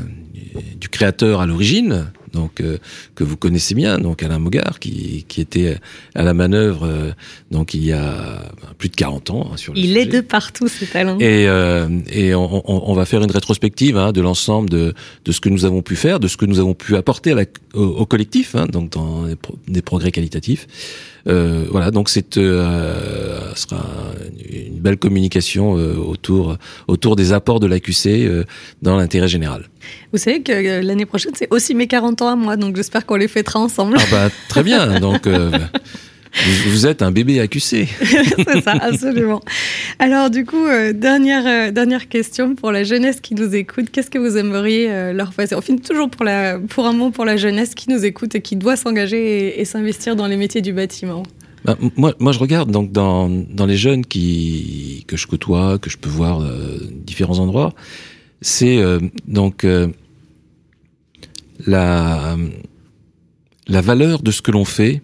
du 0.80 0.90
créateur 0.90 1.42
à 1.42 1.46
l'origine, 1.46 2.12
donc 2.34 2.62
euh, 2.62 2.78
que 3.16 3.24
vous 3.24 3.38
connaissez 3.38 3.76
bien, 3.76 4.00
donc 4.00 4.24
Alain 4.24 4.40
Mogard, 4.40 4.80
qui, 4.80 5.26
qui 5.28 5.40
était 5.40 5.78
à 6.16 6.24
la 6.24 6.34
manœuvre 6.34 6.88
euh, 6.88 7.12
donc 7.52 7.74
il 7.74 7.86
y 7.86 7.94
a 7.94 8.52
plus 8.78 8.90
de 8.90 8.96
40 8.96 9.30
ans 9.30 9.50
hein, 9.54 9.58
sur 9.58 9.74
le 9.74 9.80
Il 9.80 9.98
est 9.98 10.06
de 10.06 10.22
partout, 10.22 10.68
ce 10.68 10.86
talent. 10.86 11.18
Et, 11.20 11.48
euh, 11.48 11.88
et 12.12 12.34
on, 12.34 12.64
on, 12.70 12.92
on, 12.92 12.94
va 12.94 13.06
faire 13.06 13.22
une 13.22 13.32
rétrospective 13.32 13.98
hein, 13.98 14.12
de 14.12 14.22
l'ensemble 14.22 14.70
de, 14.70 14.94
de 15.26 15.32
ce 15.32 15.40
que 15.40 15.50
nous 15.50 15.66
avons 15.66 15.82
pu 15.82 15.96
faire, 15.96 16.20
de 16.20 16.28
ce 16.28 16.38
que 16.38 16.46
nous 16.46 16.60
avons 16.60 16.74
pu 16.74 16.96
apporter 16.96 17.32
à 17.32 17.36
la, 17.36 17.46
au, 17.74 18.06
collectif, 18.06 18.56
hein, 18.56 18.66
donc 18.66 18.90
dans 18.92 19.26
des 19.68 19.82
progrès 19.82 20.12
qualitatifs. 20.12 20.68
Euh, 21.28 21.66
voilà, 21.70 21.92
donc 21.92 22.10
c'est 22.10 22.38
euh, 22.38 23.56
sera 23.56 23.86
une 24.52 24.80
belle 24.80 24.98
communication 24.98 25.78
euh, 25.78 25.96
autour 25.96 26.58
autour 26.88 27.16
des 27.16 27.32
apports 27.32 27.62
de 27.62 27.68
l'AQC 27.68 28.08
euh, 28.08 28.44
dans 28.82 28.98
l'intérêt 28.98 29.30
général. 29.30 29.70
Vous 30.12 30.18
savez 30.18 30.42
que 30.42 30.52
euh, 30.52 30.82
l'année 30.82 31.06
prochaine 31.06 31.32
c'est 31.36 31.48
aussi 31.52 31.76
mes 31.76 31.88
40 31.88 32.22
ans 32.22 32.30
à 32.30 32.36
moi, 32.36 32.58
donc 32.58 32.76
j'espère 32.76 33.06
qu'on 33.06 33.16
les 33.16 33.30
fêtera 33.30 33.60
ensemble. 33.60 33.98
Ah 34.00 34.04
bah 34.12 34.30
très 34.50 34.64
bien, 34.64 35.00
donc. 35.00 35.28
Vous, 36.66 36.88
êtes 36.88 37.04
un 37.04 37.12
bébé 37.12 37.40
accusé. 37.40 37.88
c'est 38.02 38.62
ça, 38.64 38.72
absolument. 38.72 39.42
Alors 40.00 40.32
du 40.32 40.46
coup, 40.46 40.66
euh, 40.66 40.92
dernière, 40.92 41.46
euh, 41.46 41.72
dernière 41.72 42.10
question 42.10 42.56
pour 42.56 42.72
la 42.72 42.84
jeunesse 42.84 43.22
qui 43.22 43.36
nous 43.36 43.54
écoute. 43.54 43.92
Qu'est-ce 43.92 44.10
que 44.10 44.18
vous 44.18 44.36
aimeriez 44.38 44.92
euh, 44.92 45.14
leur 45.14 45.32
passer? 45.32 45.54
On 45.54 45.62
finit 45.62 45.82
toujours 45.82 46.10
pour, 46.10 46.26
la, 46.26 46.60
pour 46.60 46.88
un 46.88 46.94
mot 46.94 47.12
pour 47.12 47.26
la 47.26 47.38
jeunesse 47.38 47.76
qui 47.76 47.90
nous 47.92 48.04
écoute 48.04 48.34
et 48.34 48.42
qui 48.42 48.56
doit 48.56 48.76
s'engager 48.76 49.60
et, 49.60 49.66
s'investir 49.66 50.16
dans 50.16 50.26
les 50.26 50.36
métiers 50.36 50.62
du 50.62 50.74
bâtiment. 50.74 51.22
Bah, 51.66 51.78
moi, 51.96 52.16
moi, 52.20 52.32
je 52.32 52.40
regarde 52.40 52.72
donc 52.72 52.92
dans, 52.92 53.30
dans 53.30 53.68
les 53.68 53.78
jeunes 53.78 54.04
qui, 54.04 55.06
que 55.08 55.16
je 55.16 55.28
côtoie, 55.28 55.78
que 55.78 55.92
je 55.92 55.98
peux 55.98 56.10
voir 56.10 56.42
différents 57.06 57.40
endroits. 57.40 57.74
C'est 58.42 58.82
donc 59.28 59.66
la, 61.66 62.36
la 63.68 63.82
valeur 63.82 64.22
de 64.24 64.32
ce 64.32 64.42
que 64.42 64.52
l'on 64.52 64.66
fait 64.66 65.02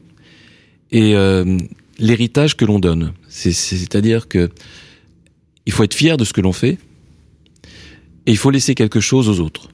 et 0.91 1.15
euh, 1.15 1.57
l'héritage 1.97 2.55
que 2.57 2.65
l'on 2.65 2.79
donne. 2.79 3.13
C'est-à-dire 3.27 4.27
que 4.27 4.49
il 5.65 5.71
faut 5.71 5.83
être 5.83 5.93
fier 5.93 6.17
de 6.17 6.25
ce 6.25 6.33
que 6.33 6.41
l'on 6.41 6.53
fait 6.53 6.77
et 8.25 8.31
il 8.31 8.37
faut 8.37 8.51
laisser 8.51 8.75
quelque 8.75 8.99
chose 8.99 9.29
aux 9.29 9.39
autres. 9.39 9.69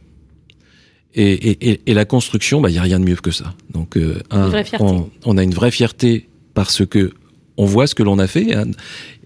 Et, 1.13 1.32
et, 1.51 1.82
et 1.86 1.93
la 1.93 2.04
construction, 2.04 2.60
bah, 2.60 2.69
il 2.69 2.73
n'y 2.73 2.80
a 2.80 2.82
rien 2.82 2.99
de 2.99 3.06
mieux 3.06 3.15
que 3.15 3.32
ça. 3.32 3.54
Donc, 3.71 3.95
euh, 3.95 4.21
un, 4.32 4.51
on, 4.80 5.10
on, 5.23 5.38
a 5.38 5.43
une 5.43 5.54
vraie 5.54 5.71
fierté 5.71 6.28
parce 6.54 6.86
que 6.86 7.13
on 7.56 7.65
voit 7.65 7.88
ce 7.88 7.95
que 7.95 8.04
l'on 8.04 8.19
a 8.19 8.28
fait. 8.28 8.54
Hein. 8.54 8.71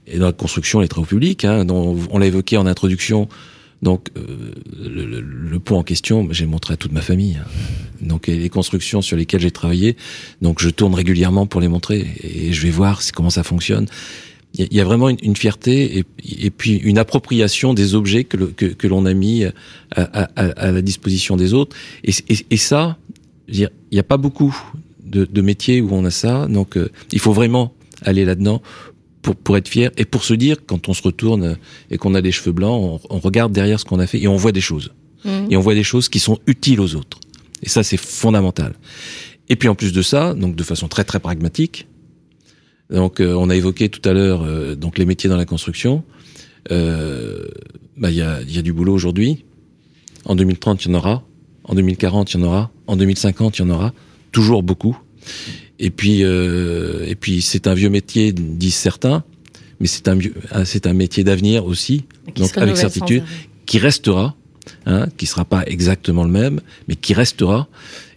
Et 0.05 0.19
dans 0.19 0.27
la 0.27 0.31
construction, 0.31 0.81
les 0.81 0.87
travaux 0.87 1.07
publics, 1.07 1.45
hein, 1.45 1.65
dont 1.65 1.97
on 2.11 2.19
l'a 2.19 2.27
évoqué 2.27 2.57
en 2.57 2.67
introduction, 2.67 3.27
donc 3.81 4.09
euh, 4.17 4.53
le, 4.77 5.21
le, 5.21 5.59
pont 5.59 5.77
en 5.77 5.83
question, 5.83 6.27
j'ai 6.31 6.45
montré 6.45 6.73
à 6.73 6.77
toute 6.77 6.91
ma 6.91 7.01
famille. 7.01 7.37
Hein. 7.37 7.47
Donc 8.01 8.27
les 8.27 8.49
constructions 8.49 9.01
sur 9.01 9.17
lesquelles 9.17 9.41
j'ai 9.41 9.51
travaillé, 9.51 9.95
donc 10.41 10.61
je 10.61 10.69
tourne 10.69 10.93
régulièrement 10.93 11.45
pour 11.45 11.61
les 11.61 11.67
montrer 11.67 12.07
et 12.21 12.51
je 12.51 12.61
vais 12.61 12.71
voir 12.71 13.01
comment 13.13 13.29
ça 13.29 13.43
fonctionne. 13.43 13.87
Il 14.55 14.73
y, 14.73 14.81
a 14.81 14.83
vraiment 14.83 15.09
une, 15.09 15.35
fierté 15.35 16.03
et, 16.23 16.49
puis 16.49 16.77
une 16.77 16.97
appropriation 16.97 17.75
des 17.75 17.93
objets 17.93 18.23
que, 18.23 18.37
que, 18.37 18.65
que 18.65 18.87
l'on 18.87 19.05
a 19.05 19.13
mis 19.13 19.45
à, 19.45 19.51
à, 19.95 20.23
à, 20.23 20.71
la 20.71 20.81
disposition 20.81 21.37
des 21.37 21.53
autres. 21.53 21.77
Et, 22.03 22.13
et 22.49 22.57
ça, 22.57 22.97
il 23.47 23.69
n'y 23.91 23.99
a 23.99 24.03
pas 24.03 24.17
beaucoup 24.17 24.57
de, 25.05 25.25
de, 25.25 25.41
métiers 25.41 25.81
où 25.81 25.89
on 25.91 26.03
a 26.03 26.09
ça. 26.09 26.47
Donc 26.47 26.77
euh, 26.77 26.89
il 27.11 27.19
faut 27.19 27.31
vraiment 27.31 27.73
aller 28.01 28.25
là-dedans 28.25 28.63
pour, 29.21 29.35
pour 29.35 29.57
être 29.57 29.67
fier 29.67 29.91
et 29.97 30.05
pour 30.05 30.23
se 30.23 30.33
dire 30.33 30.57
quand 30.65 30.89
on 30.89 30.93
se 30.93 31.03
retourne 31.03 31.57
et 31.91 31.97
qu'on 31.97 32.15
a 32.15 32.21
des 32.21 32.31
cheveux 32.31 32.51
blancs, 32.51 33.01
on, 33.09 33.15
on 33.15 33.19
regarde 33.19 33.51
derrière 33.51 33.79
ce 33.79 33.85
qu'on 33.85 33.99
a 33.99 34.07
fait 34.07 34.21
et 34.21 34.27
on 34.27 34.37
voit 34.37 34.51
des 34.51 34.61
choses. 34.61 34.91
Mmh. 35.25 35.51
Et 35.51 35.57
on 35.57 35.61
voit 35.61 35.75
des 35.75 35.83
choses 35.83 36.09
qui 36.09 36.19
sont 36.19 36.39
utiles 36.47 36.79
aux 36.79 36.95
autres. 36.95 37.19
Et 37.61 37.69
ça, 37.69 37.83
c'est 37.83 37.97
fondamental. 37.97 38.73
Et 39.49 39.55
puis 39.55 39.67
en 39.67 39.75
plus 39.75 39.91
de 39.91 40.01
ça, 40.01 40.33
donc 40.33 40.55
de 40.55 40.63
façon 40.63 40.87
très 40.87 41.03
très 41.03 41.19
pragmatique, 41.19 41.87
donc 42.89 43.19
euh, 43.19 43.33
on 43.33 43.49
a 43.49 43.55
évoqué 43.55 43.89
tout 43.89 44.07
à 44.07 44.13
l'heure 44.13 44.43
euh, 44.43 44.75
donc 44.75 44.97
les 44.97 45.05
métiers 45.05 45.29
dans 45.29 45.37
la 45.37 45.45
construction. 45.45 46.03
Euh, 46.71 47.47
bah, 47.97 48.11
il 48.11 48.17
y, 48.17 48.21
a, 48.21 48.41
y 48.41 48.57
a 48.57 48.61
du 48.61 48.73
boulot 48.73 48.93
aujourd'hui. 48.93 49.45
En 50.25 50.35
2030, 50.35 50.85
il 50.85 50.91
y 50.91 50.95
en 50.95 50.97
aura. 50.97 51.23
En 51.63 51.75
2040, 51.75 52.33
il 52.33 52.39
y 52.39 52.43
en 52.43 52.47
aura. 52.47 52.71
En 52.87 52.95
2050, 52.95 53.57
il 53.57 53.61
y 53.61 53.65
en 53.65 53.69
aura. 53.69 53.93
Toujours 54.31 54.63
beaucoup. 54.63 54.97
Et 55.79 55.89
puis, 55.89 56.23
euh, 56.23 57.05
et 57.07 57.15
puis 57.15 57.41
c'est 57.41 57.67
un 57.67 57.73
vieux 57.73 57.89
métier, 57.89 58.33
disent 58.33 58.75
certains, 58.75 59.23
mais 59.79 59.87
c'est 59.87 60.07
un, 60.09 60.17
ah, 60.51 60.65
c'est 60.65 60.87
un 60.87 60.93
métier 60.93 61.23
d'avenir 61.23 61.65
aussi, 61.65 62.03
donc 62.35 62.57
avec 62.57 62.75
certitude, 62.75 63.23
qui 63.65 63.79
restera, 63.79 64.35
hein, 64.85 65.07
qui 65.17 65.25
sera 65.25 65.45
pas 65.45 65.63
exactement 65.65 66.25
le 66.25 66.31
même, 66.31 66.59
mais 66.87 66.95
qui 66.95 67.13
restera 67.13 67.67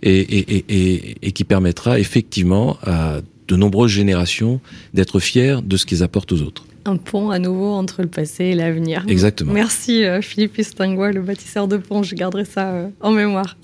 et, 0.03 0.19
et, 0.19 0.65
et, 0.69 1.17
et, 1.23 1.33
qui 1.33 1.45
permettra 1.45 2.01
effectivement 2.01 2.79
à 2.83 3.21
de 3.47 3.57
nombreuses 3.57 3.91
générations 3.91 4.61
d'être 4.95 5.21
fiers 5.21 5.59
de 5.63 5.77
ce 5.77 5.87
qu'ils 5.87 6.03
apportent 6.03 6.33
aux 6.33 6.43
autres. 6.43 6.65
Un 6.85 6.97
pont 6.97 7.31
à 7.31 7.39
nouveau 7.39 7.75
entre 7.75 8.03
le 8.03 8.09
passé 8.09 8.47
et 8.47 8.55
l'avenir. 8.57 9.05
Exactement. 9.07 9.53
Merci 9.53 10.05
euh, 10.05 10.21
Philippe 10.21 10.59
Istingois, 10.59 11.13
le 11.13 11.23
bâtisseur 11.23 11.69
de 11.69 11.77
pont. 11.77 12.03
Je 12.03 12.17
garderai 12.17 12.45
ça 12.45 12.73
euh, 12.73 12.89
en 13.01 13.13
mémoire. 13.13 13.57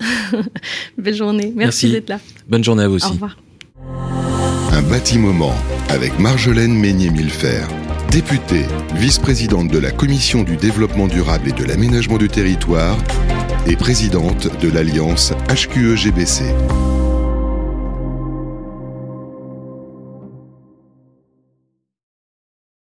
Belle 0.97 1.15
journée. 1.15 1.51
Merci, 1.53 1.87
Merci. 1.87 1.91
d'être 1.91 2.09
là. 2.09 2.19
Bonne 2.47 2.63
journée 2.63 2.83
à 2.83 2.87
vous 2.87 2.95
aussi. 2.95 3.07
Au 3.07 3.11
revoir. 3.11 3.35
Un 4.71 4.81
bâtiment 4.83 5.53
avec 5.89 6.19
Marjolaine 6.19 6.73
Meignet-Millefer, 6.73 7.65
députée, 8.11 8.65
vice-présidente 8.95 9.67
de 9.69 9.79
la 9.79 9.91
Commission 9.91 10.43
du 10.43 10.57
développement 10.57 11.07
durable 11.07 11.49
et 11.49 11.51
de 11.51 11.63
l'aménagement 11.63 12.17
du 12.17 12.27
territoire 12.27 12.97
et 13.67 13.75
présidente 13.75 14.47
de 14.61 14.69
l'Alliance 14.69 15.33
HQE-GBC. 15.49 16.98